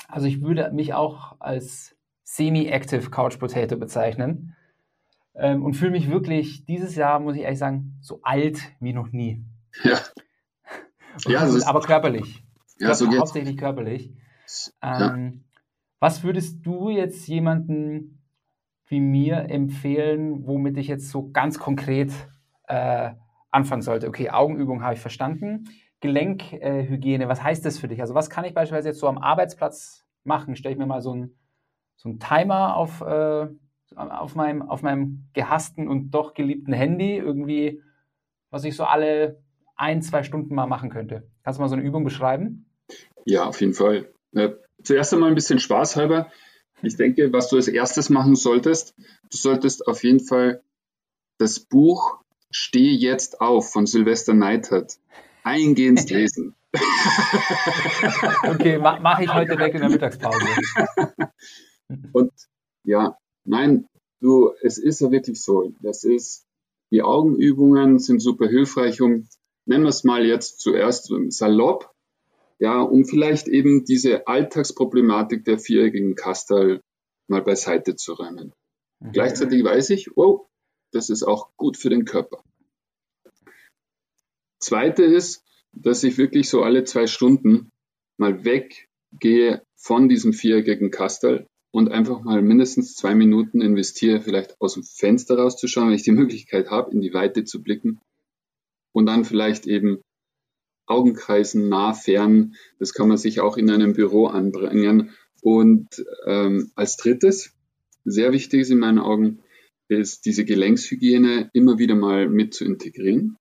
[0.09, 4.57] also ich würde mich auch als semi-active Couch Potato bezeichnen
[5.35, 9.13] ähm, und fühle mich wirklich dieses Jahr, muss ich ehrlich sagen, so alt wie noch
[9.13, 9.45] nie.
[9.85, 9.99] Ja.
[11.27, 12.45] ja und, aber körperlich.
[12.79, 13.21] Ja, so geht's.
[13.21, 14.13] Hauptsächlich körperlich.
[14.83, 15.61] Ähm, ja.
[16.01, 18.18] Was würdest du jetzt jemanden
[18.89, 22.13] wie mir empfehlen, womit ich jetzt so ganz konkret
[22.67, 23.11] äh,
[23.51, 24.09] anfangen sollte?
[24.09, 25.65] Okay, Augenübung habe ich verstanden.
[26.01, 28.01] Gelenkhygiene, äh, was heißt das für dich?
[28.01, 30.57] Also was kann ich beispielsweise jetzt so am Arbeitsplatz machen?
[30.57, 31.39] Stelle ich mir mal so einen
[31.97, 33.49] so Timer auf, äh,
[33.97, 37.83] auf, meinem, auf meinem gehassten und doch geliebten Handy, irgendwie,
[38.51, 39.43] was ich so alle
[39.77, 41.29] ein, zwei Stunden mal machen könnte.
[41.43, 42.71] Kannst du mal so eine Übung beschreiben?
[43.25, 44.13] Ja, auf jeden Fall.
[44.33, 44.51] Äh,
[44.83, 46.31] zuerst einmal ein bisschen Spaß halber.
[46.83, 48.95] Ich denke, was du als erstes machen solltest,
[49.31, 50.63] du solltest auf jeden Fall
[51.39, 52.19] das Buch
[52.51, 54.99] Steh jetzt auf von Sylvester Neithert
[55.45, 56.55] eingehend lesen.
[58.47, 60.47] okay, ma mache ich heute weg in der Mittagspause.
[62.13, 62.33] Und
[62.85, 63.89] ja, nein,
[64.21, 65.73] du, es ist ja wirklich so.
[65.81, 66.47] Das ist,
[66.91, 69.27] die Augenübungen sind super hilfreich, um,
[69.65, 71.91] nennen wir es mal jetzt zuerst salopp,
[72.59, 76.81] ja, um vielleicht eben diese Alltagsproblematik der viereckigen Kastel
[77.29, 78.53] mal beiseite zu räumen.
[79.01, 79.13] Mhm.
[79.13, 80.47] Gleichzeitig weiß ich, wow,
[80.93, 82.43] das ist auch gut für den Körper.
[84.61, 87.71] Zweite ist, dass ich wirklich so alle zwei Stunden
[88.17, 94.75] mal weggehe von diesem viereckigen Kastel und einfach mal mindestens zwei Minuten investiere, vielleicht aus
[94.75, 98.01] dem Fenster rauszuschauen, wenn ich die Möglichkeit habe, in die Weite zu blicken
[98.93, 100.01] und dann vielleicht eben
[100.89, 102.55] Augenkreisen, nah, fern.
[102.79, 105.11] Das kann man sich auch in einem Büro anbringen.
[105.43, 107.55] Und ähm, als drittes,
[108.05, 109.41] sehr wichtig ist in meinen Augen,
[109.89, 113.37] ist diese Gelenkshygiene immer wieder mal mit zu integrieren.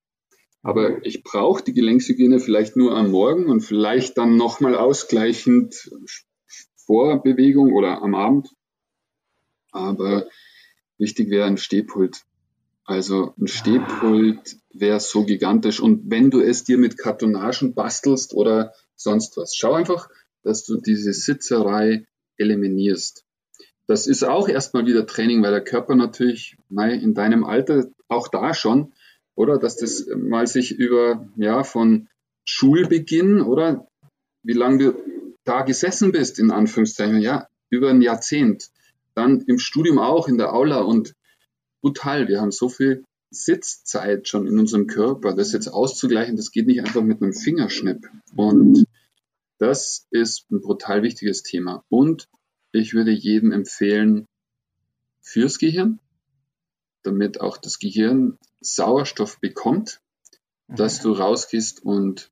[0.64, 5.90] Aber ich brauche die Gelenkshygiene vielleicht nur am Morgen und vielleicht dann nochmal ausgleichend
[6.76, 8.50] vor Bewegung oder am Abend.
[9.72, 10.28] Aber
[10.98, 12.27] wichtig wäre ein Stehpult.
[12.88, 15.82] Also ein Stehpult wäre so gigantisch.
[15.82, 20.10] Und wenn du es dir mit Kartonagen bastelst oder sonst was, schau einfach,
[20.42, 23.26] dass du diese Sitzerei eliminierst.
[23.88, 28.30] Das ist auch erstmal wieder Training, weil der Körper natürlich mal in deinem Alter auch
[28.30, 28.94] da schon,
[29.36, 32.08] oder, dass das mal sich über, ja, von
[32.46, 33.88] Schulbeginn, oder,
[34.44, 38.70] wie lange du da gesessen bist, in Anführungszeichen, ja, über ein Jahrzehnt.
[39.14, 41.14] Dann im Studium auch, in der Aula und
[41.82, 42.28] brutal.
[42.28, 45.34] Wir haben so viel Sitzzeit schon in unserem Körper.
[45.34, 48.10] Das jetzt auszugleichen, das geht nicht einfach mit einem Fingerschnipp.
[48.36, 48.86] Und
[49.58, 51.84] das ist ein brutal wichtiges Thema.
[51.90, 52.30] Und
[52.72, 54.28] ich würde jedem empfehlen,
[55.22, 56.00] fürs Gehirn,
[57.04, 60.00] damit auch das Gehirn Sauerstoff bekommt,
[60.68, 62.32] dass du rausgehst und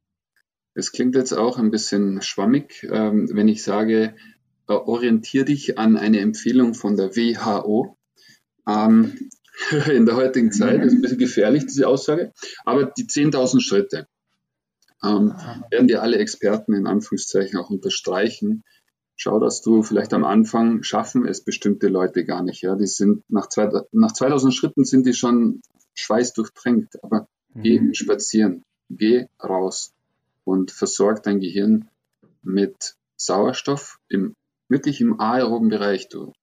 [0.74, 4.16] es klingt jetzt auch ein bisschen schwammig, ähm, wenn ich sage,
[4.68, 7.98] äh, orientier dich an eine Empfehlung von der WHO.
[8.68, 9.30] Ähm,
[9.92, 10.80] in der heutigen Zeit.
[10.80, 12.34] Das ist ein bisschen gefährlich, diese Aussage.
[12.66, 14.08] Aber die 10.000 Schritte
[15.04, 15.34] ähm,
[15.70, 18.64] werden dir alle Experten in Anführungszeichen auch unterstreichen.
[19.16, 22.62] Schau, dass du vielleicht am Anfang schaffen es bestimmte Leute gar nicht.
[22.62, 25.62] Ja, die sind nach, zwei, nach 2000 Schritten sind die schon
[25.94, 27.02] schweißdurchtränkt.
[27.04, 27.64] Aber mhm.
[27.64, 29.94] geh spazieren, geh raus.
[30.44, 31.90] und versorgt dein Gehirn
[32.44, 34.36] mit Sauerstoff im,
[34.68, 36.10] wirklich im aeroben Bereich.
[36.10, 36.34] Du,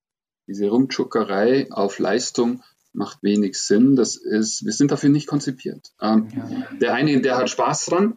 [0.47, 3.97] diese Rumtschuckerei auf Leistung macht wenig Sinn.
[3.97, 5.93] Das ist, wir sind dafür nicht konzipiert.
[6.01, 6.69] Ähm, ja.
[6.81, 8.15] Der eine, der hat Spaß dran,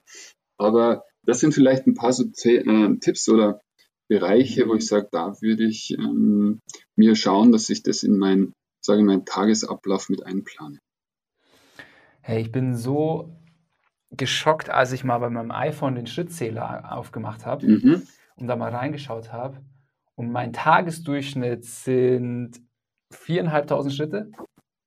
[0.57, 3.61] aber das sind vielleicht ein paar so äh, Tipps oder
[4.07, 6.61] Bereiche, wo ich sage, da würde ich ähm,
[6.95, 10.77] mir schauen, dass ich das in meinen, sage meinen Tagesablauf mit einplane.
[12.21, 13.35] Hey, ich bin so
[14.11, 18.03] geschockt, als ich mal bei meinem iPhone den Schrittzähler aufgemacht habe mhm.
[18.35, 19.61] und da mal reingeschaut habe.
[20.15, 22.61] Und mein Tagesdurchschnitt sind
[23.11, 24.31] viereinhalbtausend Schritte.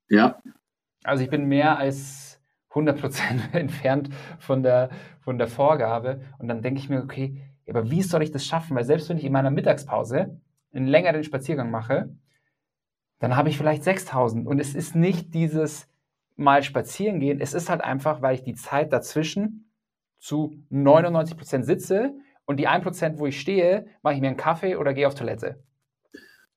[0.08, 0.40] Ja.
[1.04, 2.40] Also ich bin mehr als
[2.70, 4.90] 100 Prozent entfernt von der,
[5.20, 6.20] von der Vorgabe.
[6.38, 8.76] Und dann denke ich mir, okay, aber wie soll ich das schaffen?
[8.76, 10.40] Weil selbst wenn ich in meiner Mittagspause
[10.72, 12.14] einen längeren Spaziergang mache,
[13.18, 14.46] dann habe ich vielleicht 6000.
[14.46, 15.88] Und es ist nicht dieses
[16.36, 17.40] mal spazieren gehen.
[17.40, 19.70] Es ist halt einfach, weil ich die Zeit dazwischen
[20.18, 22.14] zu 99 Prozent sitze
[22.46, 25.14] und die 1 Prozent, wo ich stehe, mache ich mir einen Kaffee oder gehe auf
[25.14, 25.62] Toilette.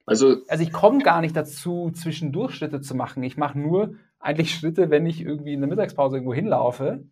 [0.06, 3.24] Also, also ich komme gar nicht dazu, zwischendurch Schritte zu machen.
[3.24, 7.04] Ich mache nur eigentlich Schritte, wenn ich irgendwie in der Mittagspause irgendwo hinlaufe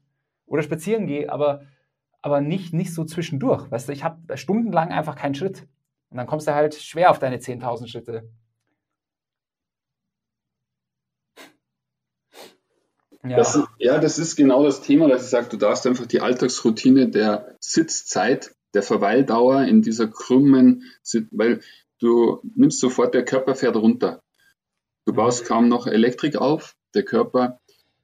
[0.45, 1.62] oder spazieren gehe, aber,
[2.21, 3.69] aber nicht, nicht so zwischendurch.
[3.71, 5.67] Weißt du, ich habe stundenlang einfach keinen Schritt.
[6.10, 8.30] Und dann kommst du halt schwer auf deine 10.000 Schritte.
[13.23, 13.38] Ja.
[13.38, 17.10] Das, ja, das ist genau das Thema, dass ich sage, du darfst einfach die Alltagsroutine
[17.10, 20.84] der Sitzzeit, der Verweildauer in dieser krummen,
[21.32, 21.60] weil
[21.99, 24.21] du nimmst sofort, der Körper fährt runter.
[25.05, 27.59] Du baust kaum noch Elektrik auf, der Körper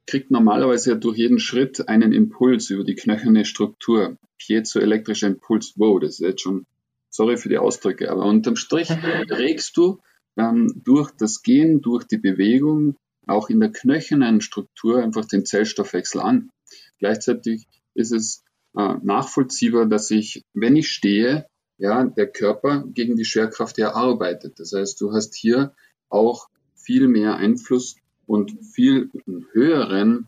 [0.08, 4.18] kriegt normalerweise durch jeden Schritt einen Impuls über die knöcherne Struktur.
[4.38, 5.74] Piezoelektrischer Impuls.
[5.78, 6.66] Wow, das ist jetzt schon,
[7.10, 8.90] sorry für die Ausdrücke, aber unterm Strich
[9.30, 10.00] regst du
[10.38, 16.22] ähm, durch das Gehen, durch die Bewegung, auch in der knöchernen Struktur einfach den Zellstoffwechsel
[16.22, 16.52] an.
[17.00, 18.44] Gleichzeitig ist es
[18.78, 21.48] äh, nachvollziehbar, dass ich, wenn ich stehe,
[21.78, 24.60] ja, der Körper gegen die Schwerkraft ja arbeitet.
[24.60, 25.74] Das heißt, du hast hier
[26.10, 29.10] auch viel mehr Einfluss und viel
[29.52, 30.28] höheren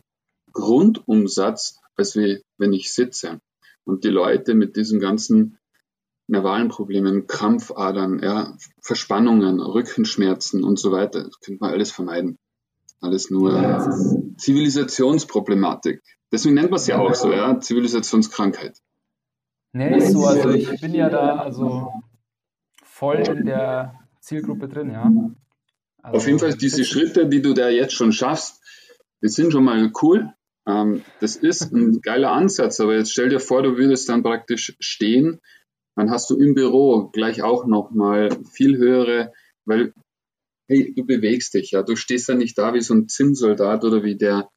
[0.52, 3.40] Grundumsatz, als wie, wenn ich sitze.
[3.84, 5.58] Und die Leute mit diesen ganzen
[6.26, 12.38] nervalen Problemen, Krampfadern, ja, Verspannungen, Rückenschmerzen und so weiter, das könnte man alles vermeiden.
[13.00, 13.52] Alles nur
[14.36, 16.02] Zivilisationsproblematik.
[16.32, 18.78] Deswegen nennt man es ja auch so, ja, Zivilisationskrankheit.
[19.72, 21.92] Nee, ist so, also ich bin ja da also
[22.82, 25.10] voll in der Zielgruppe drin, ja.
[26.02, 28.62] Also Auf jeden Fall diese Schritte, die du da jetzt schon schaffst,
[29.22, 30.32] die sind schon mal cool.
[30.66, 34.76] Ähm, das ist ein geiler Ansatz, aber jetzt stell dir vor, du würdest dann praktisch
[34.80, 35.40] stehen,
[35.96, 39.32] dann hast du im Büro gleich auch nochmal viel höhere,
[39.64, 39.92] weil
[40.68, 44.04] hey, du bewegst dich, ja, du stehst ja nicht da wie so ein Zinnsoldat oder
[44.04, 44.48] wie der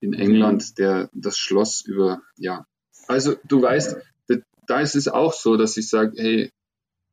[0.00, 2.66] in England, der das Schloss über, ja.
[3.08, 3.96] Also du weißt,
[4.66, 6.50] da ist es auch so, dass ich sage, hey,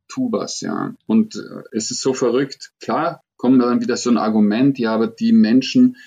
[0.08, 0.96] tu was, ja.
[1.08, 2.72] Und äh, es ist so verrückt.
[2.80, 5.98] Klar, kommt dann wieder so ein Argument, ja, aber die Menschen,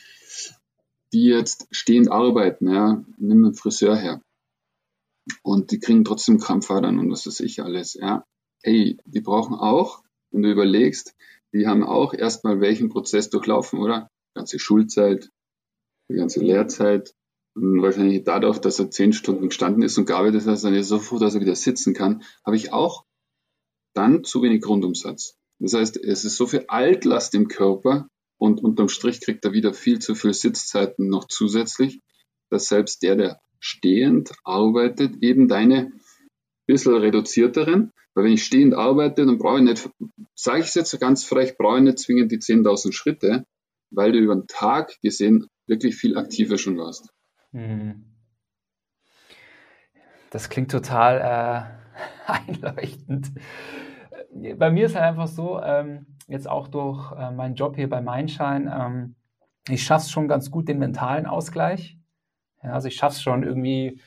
[1.13, 4.23] die jetzt stehend arbeiten, ja, nimm einen Friseur her.
[5.43, 8.25] Und die kriegen trotzdem Krampfadern und was weiß ich alles, ja.
[8.63, 11.15] Hey, die brauchen auch, wenn du überlegst,
[11.53, 14.09] die haben auch erstmal welchen Prozess durchlaufen, oder?
[14.31, 15.31] Die ganze Schulzeit,
[16.09, 17.15] die ganze Lehrzeit.
[17.59, 21.19] Wahrscheinlich dadurch, dass er zehn Stunden gestanden ist und gearbeitet hat, ist er so froh,
[21.19, 23.07] dass er wieder sitzen kann, habe ich auch
[23.95, 25.38] dann zu wenig Grundumsatz.
[25.59, 29.73] Das heißt, es ist so viel Altlast im Körper und unterm Strich kriegt er wieder
[29.73, 32.03] viel zu viel Sitzzeiten noch zusätzlich,
[32.51, 35.92] dass selbst der, der stehend arbeitet, eben deine
[36.66, 39.88] bisschen reduzierteren, weil wenn ich stehend arbeite, dann brauche ich nicht,
[40.35, 43.47] sage ich es jetzt so ganz frech, brauche ich nicht zwingend die 10.000 Schritte,
[43.90, 47.09] weil du über den Tag gesehen wirklich viel aktiver schon warst.
[47.53, 48.05] Hm.
[50.31, 51.21] Das klingt total
[52.27, 53.33] äh, einleuchtend.
[54.57, 58.01] Bei mir ist halt einfach so, ähm, jetzt auch durch äh, meinen Job hier bei
[58.01, 59.15] Mindshine, ähm,
[59.69, 61.99] ich schaffe es schon ganz gut, den mentalen Ausgleich.
[62.63, 64.01] Ja, also ich schaffe es schon irgendwie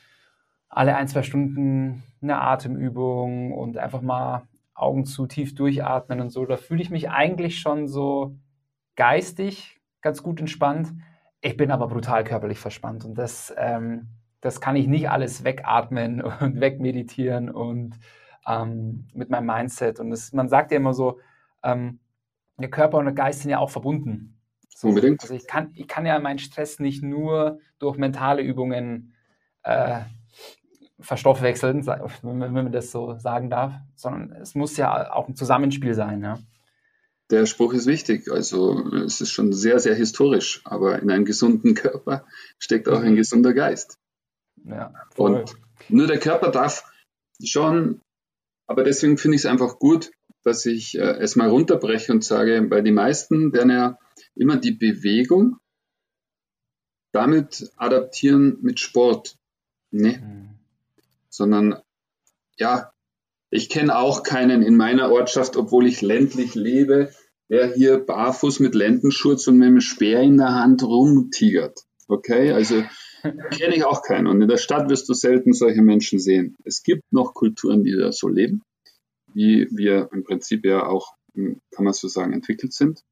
[0.68, 6.46] alle ein, zwei Stunden eine Atemübung und einfach mal Augen zu, tief durchatmen und so.
[6.46, 8.36] Da fühle ich mich eigentlich schon so
[8.96, 10.92] geistig ganz gut entspannt.
[11.40, 14.08] Ich bin aber brutal körperlich verspannt und das, ähm,
[14.40, 17.98] das kann ich nicht alles wegatmen und wegmeditieren und
[18.46, 20.00] ähm, mit meinem Mindset.
[20.00, 21.18] Und das, man sagt ja immer so,
[21.62, 22.00] ähm,
[22.58, 24.38] der Körper und der Geist sind ja auch verbunden.
[24.68, 25.22] So, Unbedingt.
[25.22, 29.14] Also ich kann, ich kann ja meinen Stress nicht nur durch mentale Übungen
[29.62, 30.00] äh,
[31.00, 36.22] verstoffwechseln, wenn man das so sagen darf, sondern es muss ja auch ein Zusammenspiel sein.
[36.22, 36.38] Ja.
[37.30, 38.30] Der Spruch ist wichtig.
[38.30, 42.26] Also es ist schon sehr, sehr historisch, aber in einem gesunden Körper
[42.58, 43.16] steckt auch ein mhm.
[43.16, 43.98] gesunder Geist.
[44.64, 45.40] Ja, voll.
[45.40, 45.56] Und
[45.88, 46.84] Nur der Körper darf
[47.42, 48.00] schon,
[48.66, 50.10] aber deswegen finde ich es einfach gut,
[50.42, 53.98] dass ich äh, es mal runterbreche und sage, bei den meisten werden ja
[54.34, 55.58] immer die Bewegung
[57.12, 59.36] damit adaptieren mit Sport.
[59.90, 60.18] Nee.
[60.18, 60.58] Mhm.
[61.28, 61.80] Sondern
[62.58, 62.92] ja,
[63.50, 67.10] ich kenne auch keinen in meiner Ortschaft, obwohl ich ländlich lebe,
[67.48, 71.80] der hier barfuß mit Lendenschurz und mit einem Speer in der Hand rumtigert.
[72.06, 72.82] Okay, also
[73.22, 74.28] kenne ich auch keinen.
[74.28, 76.56] Und in der Stadt wirst du selten solche Menschen sehen.
[76.64, 78.62] Es gibt noch Kulturen, die da so leben,
[79.34, 83.02] wie wir im Prinzip ja auch, kann man so sagen, entwickelt sind.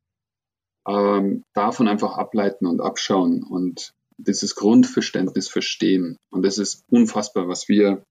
[0.86, 6.16] Ähm, davon einfach ableiten und abschauen und dieses Grundverständnis verstehen.
[6.30, 8.05] Und das ist unfassbar, was wir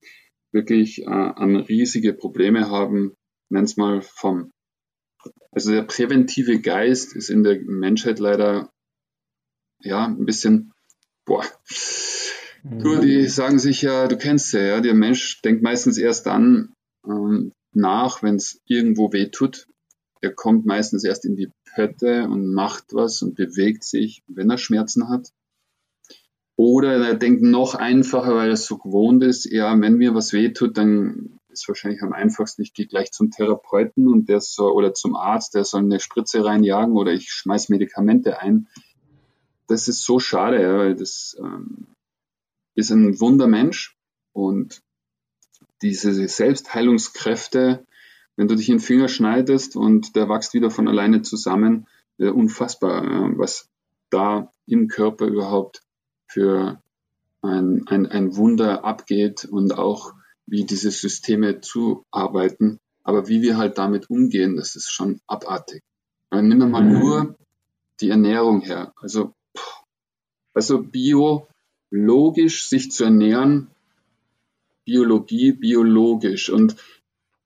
[0.51, 3.15] wirklich äh, an riesige Probleme haben,
[3.49, 4.51] nenn's mal vom.
[5.51, 8.71] Also der präventive Geist ist in der Menschheit leider
[9.79, 10.73] ja ein bisschen,
[11.25, 11.43] boah.
[12.63, 12.79] Mhm.
[12.79, 16.73] Du, die sagen sich ja, du kennst ja, ja, der Mensch denkt meistens erst dann
[17.05, 19.67] ähm, nach, wenn es irgendwo weh tut.
[20.21, 24.57] Er kommt meistens erst in die Pötte und macht was und bewegt sich, wenn er
[24.57, 25.29] Schmerzen hat.
[26.57, 30.75] Oder er denkt noch einfacher, weil es so gewohnt ist, ja, wenn mir was wehtut,
[30.75, 35.15] dann ist wahrscheinlich am einfachsten, ich gehe gleich zum Therapeuten und der soll, oder zum
[35.15, 38.67] Arzt, der soll eine Spritze reinjagen oder ich schmeiß Medikamente ein.
[39.67, 41.87] Das ist so schade, ja, weil das ähm,
[42.73, 43.95] ist ein Wundermensch
[44.33, 44.81] und
[45.83, 47.85] diese Selbstheilungskräfte,
[48.35, 51.87] wenn du dich in den Finger schneidest und der wächst wieder von alleine zusammen,
[52.17, 53.69] äh, unfassbar, äh, was
[54.09, 55.83] da im Körper überhaupt
[56.27, 56.81] für
[57.41, 60.13] ein, ein, ein Wunder abgeht und auch
[60.45, 62.79] wie diese Systeme zuarbeiten.
[63.03, 65.81] Aber wie wir halt damit umgehen, das ist schon abartig.
[66.31, 66.99] Nehmen wir mal mhm.
[66.99, 67.35] nur
[68.01, 68.93] die Ernährung her.
[68.97, 69.33] Also,
[70.53, 73.69] also biologisch sich zu ernähren,
[74.83, 76.49] Biologie biologisch.
[76.49, 76.75] Und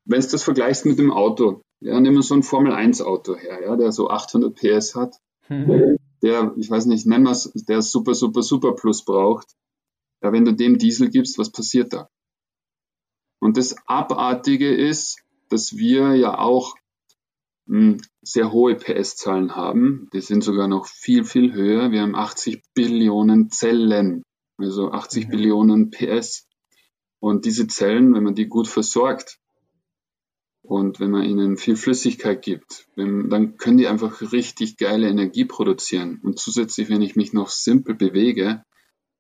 [0.06, 3.36] wenn du das vergleichst mit dem Auto, ja, nehmen wir so ein Formel 1 Auto
[3.36, 5.18] her, ja, der so 800 PS hat.
[5.50, 9.48] Mhm der, ich weiß nicht, nennen wir es, der super, super, super Plus braucht,
[10.22, 12.10] ja, wenn du dem Diesel gibst, was passiert da?
[13.40, 15.20] Und das Abartige ist,
[15.50, 16.76] dass wir ja auch
[17.66, 20.08] mh, hm, sehr hohe PS-Zahlen haben.
[20.14, 21.92] Die sind sogar noch viel, viel höher.
[21.92, 24.24] Wir haben 80 Billionen Zellen,
[24.58, 25.32] also 80 mhm.
[25.32, 26.48] Billionen PS.
[27.20, 29.40] Und diese Zellen, wenn man die gut versorgt,
[30.72, 35.44] und wenn man ihnen viel Flüssigkeit gibt, wenn, dann können die einfach richtig geile Energie
[35.44, 36.22] produzieren.
[36.24, 38.64] Und zusätzlich, wenn ich mich noch simpel bewege,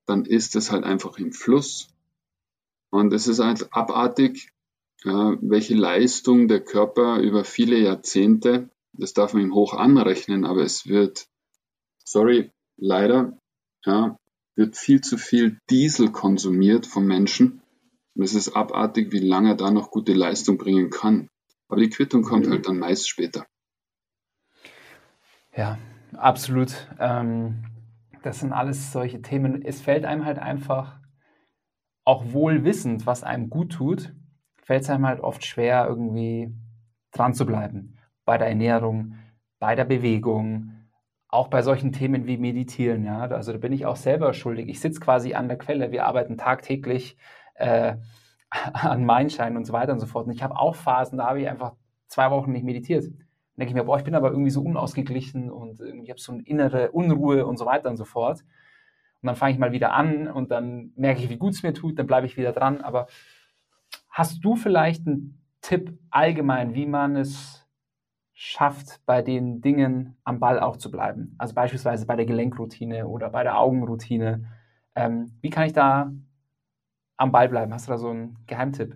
[0.05, 1.89] dann ist es halt einfach im Fluss.
[2.89, 4.53] Und es ist halt abartig,
[5.03, 10.87] welche Leistung der Körper über viele Jahrzehnte, das darf man ihm hoch anrechnen, aber es
[10.87, 11.27] wird,
[12.05, 13.37] sorry, leider,
[13.83, 14.17] ja,
[14.55, 17.61] wird viel zu viel Diesel konsumiert vom Menschen.
[18.15, 21.27] Und es ist abartig, wie lange er da noch gute Leistung bringen kann.
[21.71, 23.45] Aber die Quittung kommt halt dann meist später.
[25.55, 25.77] Ja,
[26.17, 26.89] absolut.
[26.99, 27.63] Ähm,
[28.23, 29.63] das sind alles solche Themen.
[29.63, 30.99] Es fällt einem halt einfach,
[32.03, 34.13] auch wohl wissend, was einem gut tut,
[34.57, 36.53] fällt es einem halt oft schwer, irgendwie
[37.13, 37.97] dran zu bleiben.
[38.25, 39.15] Bei der Ernährung,
[39.57, 40.73] bei der Bewegung,
[41.29, 43.05] auch bei solchen Themen wie Meditieren.
[43.05, 43.21] Ja?
[43.21, 44.67] Also da bin ich auch selber schuldig.
[44.67, 45.93] Ich sitze quasi an der Quelle.
[45.93, 47.15] Wir arbeiten tagtäglich
[47.55, 47.95] äh,
[48.73, 50.27] an Mindschein und so weiter und so fort.
[50.27, 51.73] Und ich habe auch Phasen, da habe ich einfach
[52.07, 53.05] zwei Wochen nicht meditiert.
[53.05, 53.15] Dann
[53.57, 56.43] denke ich mir, boah, ich bin aber irgendwie so unausgeglichen und ich habe so eine
[56.43, 58.41] innere Unruhe und so weiter und so fort.
[59.21, 61.73] Und dann fange ich mal wieder an und dann merke ich, wie gut es mir
[61.73, 62.81] tut, dann bleibe ich wieder dran.
[62.81, 63.07] Aber
[64.09, 67.67] hast du vielleicht einen Tipp allgemein, wie man es
[68.33, 71.35] schafft, bei den Dingen am Ball auch zu bleiben?
[71.37, 74.47] Also beispielsweise bei der Gelenkroutine oder bei der Augenroutine.
[74.95, 76.11] Ähm, wie kann ich da
[77.21, 77.73] am Ball bleiben?
[77.73, 78.95] Hast du da so einen Geheimtipp?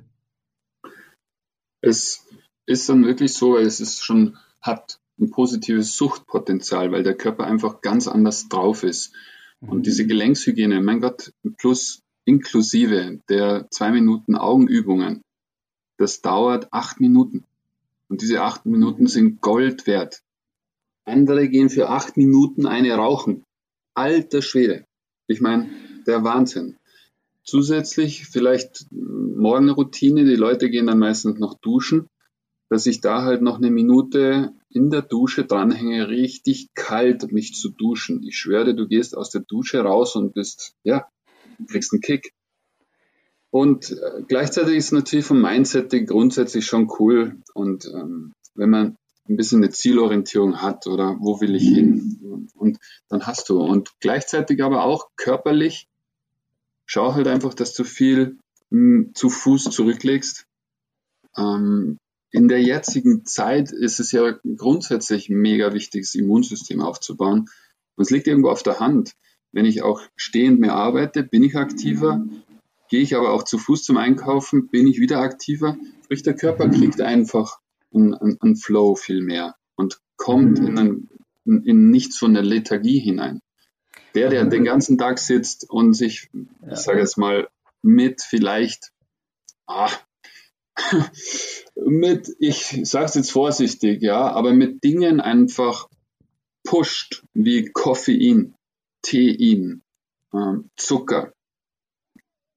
[1.81, 2.25] Es
[2.65, 7.45] ist dann wirklich so, weil es ist schon, hat ein positives Suchtpotenzial, weil der Körper
[7.45, 9.13] einfach ganz anders drauf ist.
[9.61, 9.83] Und mhm.
[9.83, 15.21] diese Gelenkshygiene, mein Gott, plus inklusive der zwei Minuten Augenübungen,
[15.97, 17.45] das dauert acht Minuten.
[18.09, 20.23] Und diese acht Minuten sind Gold wert.
[21.05, 23.43] Andere gehen für acht Minuten eine rauchen.
[23.93, 24.85] Alter Schwede.
[25.27, 25.69] Ich meine,
[26.07, 26.77] der Wahnsinn.
[27.45, 30.25] Zusätzlich vielleicht Morgenroutine.
[30.25, 32.09] Die Leute gehen dann meistens noch duschen,
[32.69, 37.69] dass ich da halt noch eine Minute in der Dusche dranhänge, richtig kalt mich zu
[37.69, 38.23] duschen.
[38.23, 41.07] Ich schwöre, du gehst aus der Dusche raus und bist, ja,
[41.67, 42.33] kriegst einen Kick.
[43.51, 47.37] Und äh, gleichzeitig ist natürlich vom Mindset grundsätzlich schon cool.
[47.53, 48.97] Und ähm, wenn man
[49.29, 52.49] ein bisschen eine Zielorientierung hat oder wo will ich hin?
[52.55, 53.61] Und dann hast du.
[53.61, 55.87] Und gleichzeitig aber auch körperlich
[56.85, 58.37] schau halt einfach, dass du viel
[58.71, 60.45] hm, zu Fuß zurücklegst.
[61.37, 61.97] Ähm,
[62.31, 67.49] in der jetzigen Zeit ist es ja grundsätzlich mega wichtig, das Immunsystem aufzubauen.
[67.95, 69.13] Und es liegt irgendwo auf der Hand.
[69.51, 72.25] Wenn ich auch stehend mehr arbeite, bin ich aktiver.
[72.89, 75.77] Gehe ich aber auch zu Fuß zum Einkaufen, bin ich wieder aktiver.
[76.03, 77.59] Sprich, der Körper kriegt einfach
[77.93, 81.09] einen, einen Flow viel mehr und kommt in, einen,
[81.45, 83.39] in nicht so eine Lethargie hinein.
[84.15, 87.49] Der, der den ganzen Tag sitzt und sich, ich sage jetzt mal,
[87.81, 88.91] mit vielleicht,
[89.67, 89.91] ah,
[91.75, 95.89] mit, ich sage es jetzt vorsichtig, ja, aber mit Dingen einfach
[96.63, 98.55] pusht, wie Koffein,
[99.01, 99.83] Tein,
[100.33, 101.33] äh, Zucker,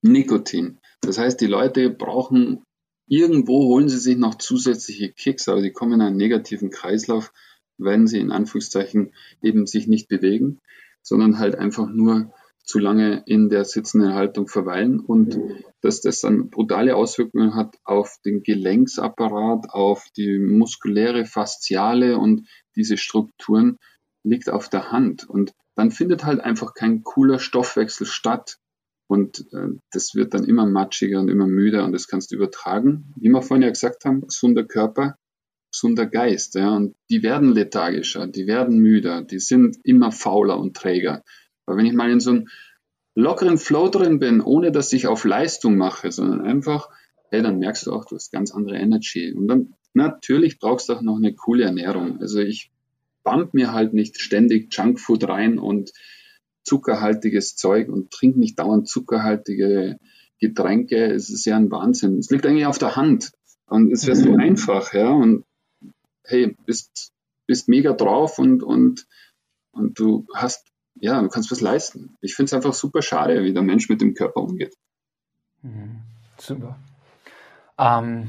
[0.02, 0.78] Nikotin.
[1.00, 2.62] Das heißt, die Leute brauchen
[3.08, 7.32] irgendwo holen sie sich noch zusätzliche Kicks, aber sie kommen in einen negativen Kreislauf,
[7.78, 10.60] wenn sie in Anführungszeichen eben sich nicht bewegen,
[11.02, 12.32] sondern halt einfach nur
[12.68, 15.00] zu lange in der sitzenden Haltung verweilen.
[15.00, 15.40] Und
[15.80, 22.46] dass das dann brutale Auswirkungen hat auf den Gelenksapparat, auf die muskuläre, fasziale und
[22.76, 23.78] diese Strukturen
[24.22, 25.28] liegt auf der Hand.
[25.28, 28.58] Und dann findet halt einfach kein cooler Stoffwechsel statt.
[29.06, 33.14] Und äh, das wird dann immer matschiger und immer müder und das kannst du übertragen.
[33.16, 35.16] Wie wir vorhin ja gesagt haben, gesunder Körper,
[35.70, 40.76] gesunder Geist, ja, und die werden lethargischer, die werden müder, die sind immer fauler und
[40.76, 41.22] träger.
[41.66, 42.48] Aber wenn ich mal in so einem
[43.14, 46.88] lockeren Flow drin bin, ohne dass ich auf Leistung mache, sondern einfach,
[47.30, 49.32] hey, dann merkst du auch, du hast ganz andere Energy.
[49.32, 52.20] Und dann natürlich brauchst du auch noch eine coole Ernährung.
[52.20, 52.70] Also ich
[53.24, 55.92] bump mir halt nicht ständig Junkfood rein und
[56.62, 59.98] zuckerhaltiges Zeug und trinke nicht dauernd zuckerhaltige
[60.40, 61.12] Getränke.
[61.12, 62.18] Es ist ja ein Wahnsinn.
[62.18, 63.32] Es liegt eigentlich auf der Hand.
[63.66, 64.40] Und es wäre so mhm.
[64.40, 65.10] einfach, ja.
[65.10, 65.44] Und
[66.28, 67.12] hey, bist,
[67.46, 69.06] bist mega drauf und, und,
[69.72, 70.68] und du hast
[71.00, 72.16] ja, du kannst was leisten.
[72.20, 74.74] Ich finde es einfach super schade, wie der Mensch mit dem Körper umgeht.
[75.62, 76.00] Mhm.
[76.38, 76.76] Super.
[77.78, 78.28] Ähm,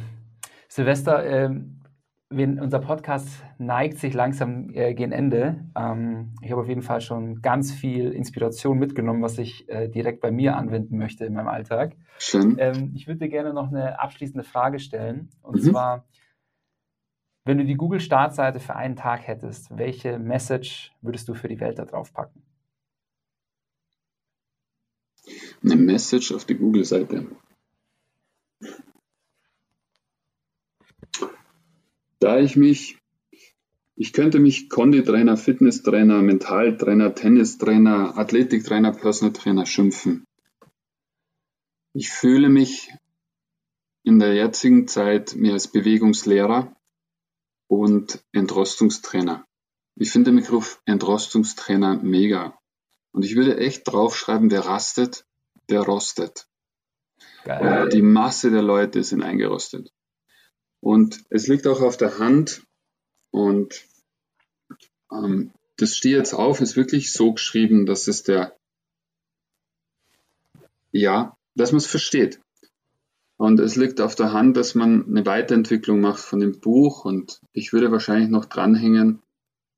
[0.68, 1.50] Silvester, äh,
[2.32, 3.28] unser Podcast
[3.58, 5.66] neigt sich langsam äh, gegen Ende.
[5.76, 10.22] Ähm, ich habe auf jeden Fall schon ganz viel Inspiration mitgenommen, was ich äh, direkt
[10.22, 11.95] bei mir anwenden möchte in meinem Alltag.
[12.20, 12.56] Schön.
[12.60, 15.30] Ähm, ich würde dir gerne noch eine abschließende Frage stellen.
[15.41, 15.72] Und mhm.
[15.72, 16.06] zwar,
[17.46, 21.80] wenn du die Google-Startseite für einen Tag hättest, welche Message würdest du für die Welt
[21.80, 22.44] da drauf packen?
[25.64, 27.28] Eine Message auf die Google-Seite.
[32.20, 32.98] Da ich mich,
[33.96, 40.26] ich könnte mich Konditrainer, Fitnesstrainer, Mentaltrainer, Tennistrainer, Athletiktrainer, Personal Trainer schimpfen.
[41.94, 42.94] Ich fühle mich
[44.04, 46.76] in der jetzigen Zeit mehr als Bewegungslehrer
[47.70, 49.45] und Entrostungstrainer.
[49.95, 52.57] Ich finde den Begriff Entrostungstrainer mega.
[53.11, 55.26] Und ich würde echt draufschreiben, wer rastet,
[55.70, 56.47] der rostet.
[57.45, 57.89] Geil.
[57.89, 59.91] Die Masse der Leute sind eingerostet.
[60.82, 62.63] Und es liegt auch auf der Hand
[63.32, 63.86] und
[65.11, 68.57] ähm, das steht jetzt auf, ist wirklich so geschrieben, dass es der,
[70.91, 72.39] ja, dass man es versteht.
[73.40, 77.40] Und es liegt auf der Hand, dass man eine Weiterentwicklung macht von dem Buch und
[77.54, 79.22] ich würde wahrscheinlich noch dranhängen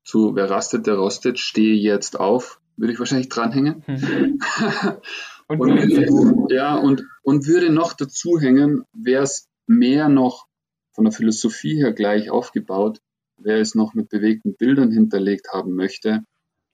[0.04, 3.84] zu Wer rastet, der rostet, stehe jetzt auf würde ich wahrscheinlich dranhängen.
[3.86, 4.38] Mhm.
[5.46, 10.46] und, und ja, und, und würde noch dazu hängen, wäre es mehr noch
[10.92, 13.00] von der Philosophie her gleich aufgebaut,
[13.36, 16.24] wer es noch mit bewegten Bildern hinterlegt haben möchte,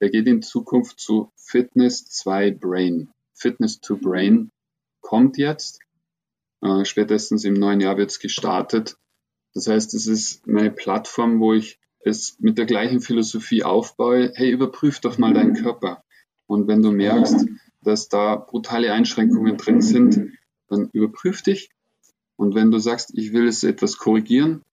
[0.01, 3.09] der geht in Zukunft zu Fitness 2 Brain.
[3.33, 4.51] Fitness to Brain
[5.01, 5.79] kommt jetzt.
[6.61, 8.97] Äh, spätestens im neuen Jahr wird es gestartet.
[9.53, 14.51] Das heißt, es ist meine Plattform, wo ich es mit der gleichen Philosophie aufbaue, hey,
[14.51, 16.03] überprüf doch mal deinen Körper.
[16.47, 17.45] Und wenn du merkst,
[17.81, 20.31] dass da brutale Einschränkungen drin sind,
[20.67, 21.69] dann überprüf dich.
[22.35, 24.63] Und wenn du sagst, ich will es etwas korrigieren,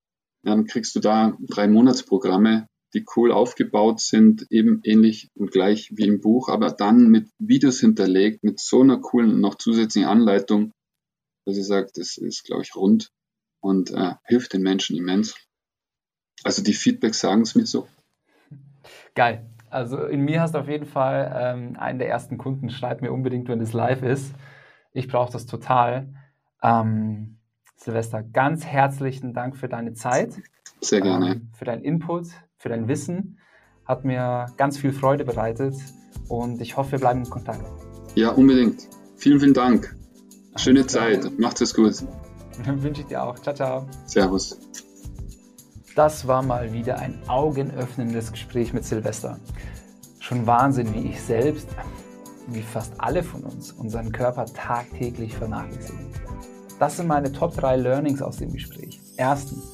[0.42, 6.06] dann kriegst du da drei Monatsprogramme, die cool aufgebaut sind, eben ähnlich und gleich wie
[6.06, 10.72] im Buch, aber dann mit Videos hinterlegt, mit so einer coolen noch zusätzlichen Anleitung,
[11.46, 13.12] dass ich sage, das ist, glaube ich, rund
[13.60, 15.34] und äh, hilft den Menschen immens.
[16.44, 17.88] Also die Feedbacks sagen es mir so.
[19.14, 19.48] Geil.
[19.70, 22.70] Also in mir hast du auf jeden Fall ähm, einen der ersten Kunden.
[22.70, 24.34] Schreib mir unbedingt, wenn es live ist.
[24.92, 26.14] Ich brauche das total.
[26.62, 27.38] Ähm,
[27.76, 30.34] Silvester, ganz herzlichen Dank für deine Zeit.
[30.80, 31.32] Sehr gerne.
[31.32, 32.28] Ähm, für deinen Input,
[32.58, 33.38] für dein Wissen.
[33.84, 35.74] Hat mir ganz viel Freude bereitet
[36.28, 37.64] und ich hoffe, wir bleiben in Kontakt.
[38.14, 38.88] Ja, unbedingt.
[39.16, 39.94] Vielen, vielen Dank.
[40.56, 41.38] Schöne Zeit.
[41.38, 42.02] Macht es gut.
[42.64, 43.38] Wünsche ich dir auch.
[43.38, 43.86] Ciao, ciao.
[44.06, 44.58] Servus.
[45.94, 49.38] Das war mal wieder ein augenöffnendes Gespräch mit Silvester.
[50.18, 51.68] Schon Wahnsinn, wie ich selbst,
[52.48, 56.06] wie fast alle von uns, unseren Körper tagtäglich vernachlässigen.
[56.78, 59.00] Das sind meine Top 3 Learnings aus dem Gespräch.
[59.16, 59.72] Erstens,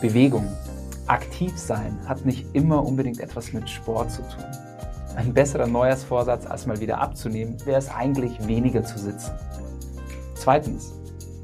[0.00, 0.46] Bewegung.
[1.06, 4.44] Aktiv sein hat nicht immer unbedingt etwas mit Sport zu tun.
[5.16, 9.32] Ein besserer Neujahrsvorsatz, als mal wieder abzunehmen, wäre es eigentlich weniger zu sitzen.
[10.34, 10.94] Zweitens,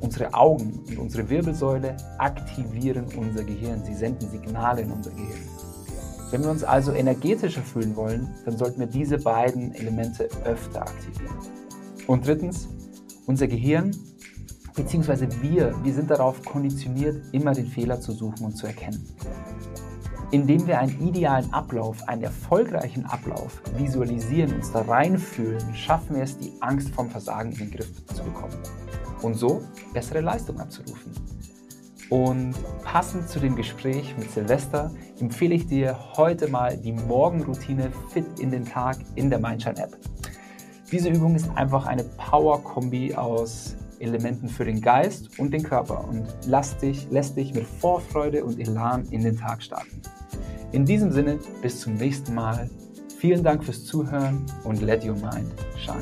[0.01, 3.85] unsere Augen und unsere Wirbelsäule aktivieren unser Gehirn.
[3.85, 5.49] Sie senden Signale in unser Gehirn.
[6.31, 11.35] Wenn wir uns also energetischer fühlen wollen, dann sollten wir diese beiden Elemente öfter aktivieren.
[12.07, 12.69] Und drittens,
[13.27, 13.93] unser Gehirn
[14.75, 19.07] beziehungsweise wir, wir sind darauf konditioniert, immer den Fehler zu suchen und zu erkennen.
[20.33, 26.39] Indem wir einen idealen Ablauf, einen erfolgreichen Ablauf visualisieren, uns da reinfühlen, schaffen wir es,
[26.39, 28.55] die Angst vom Versagen in den Griff zu bekommen
[29.23, 29.63] und so
[29.93, 31.13] bessere Leistung abzurufen.
[32.11, 32.55] Und
[32.85, 38.51] passend zu dem Gespräch mit Silvester empfehle ich dir heute mal die Morgenroutine Fit in
[38.51, 39.97] den Tag in der Mindshine App.
[40.91, 46.27] Diese Übung ist einfach eine Power-Kombi aus Elementen für den Geist und den Körper und
[46.47, 50.03] lässt dich, lässt dich mit Vorfreude und Elan in den Tag starten.
[50.73, 52.71] In diesem Sinne, bis zum nächsten Mal.
[53.19, 56.01] Vielen Dank fürs Zuhören und let your mind shine.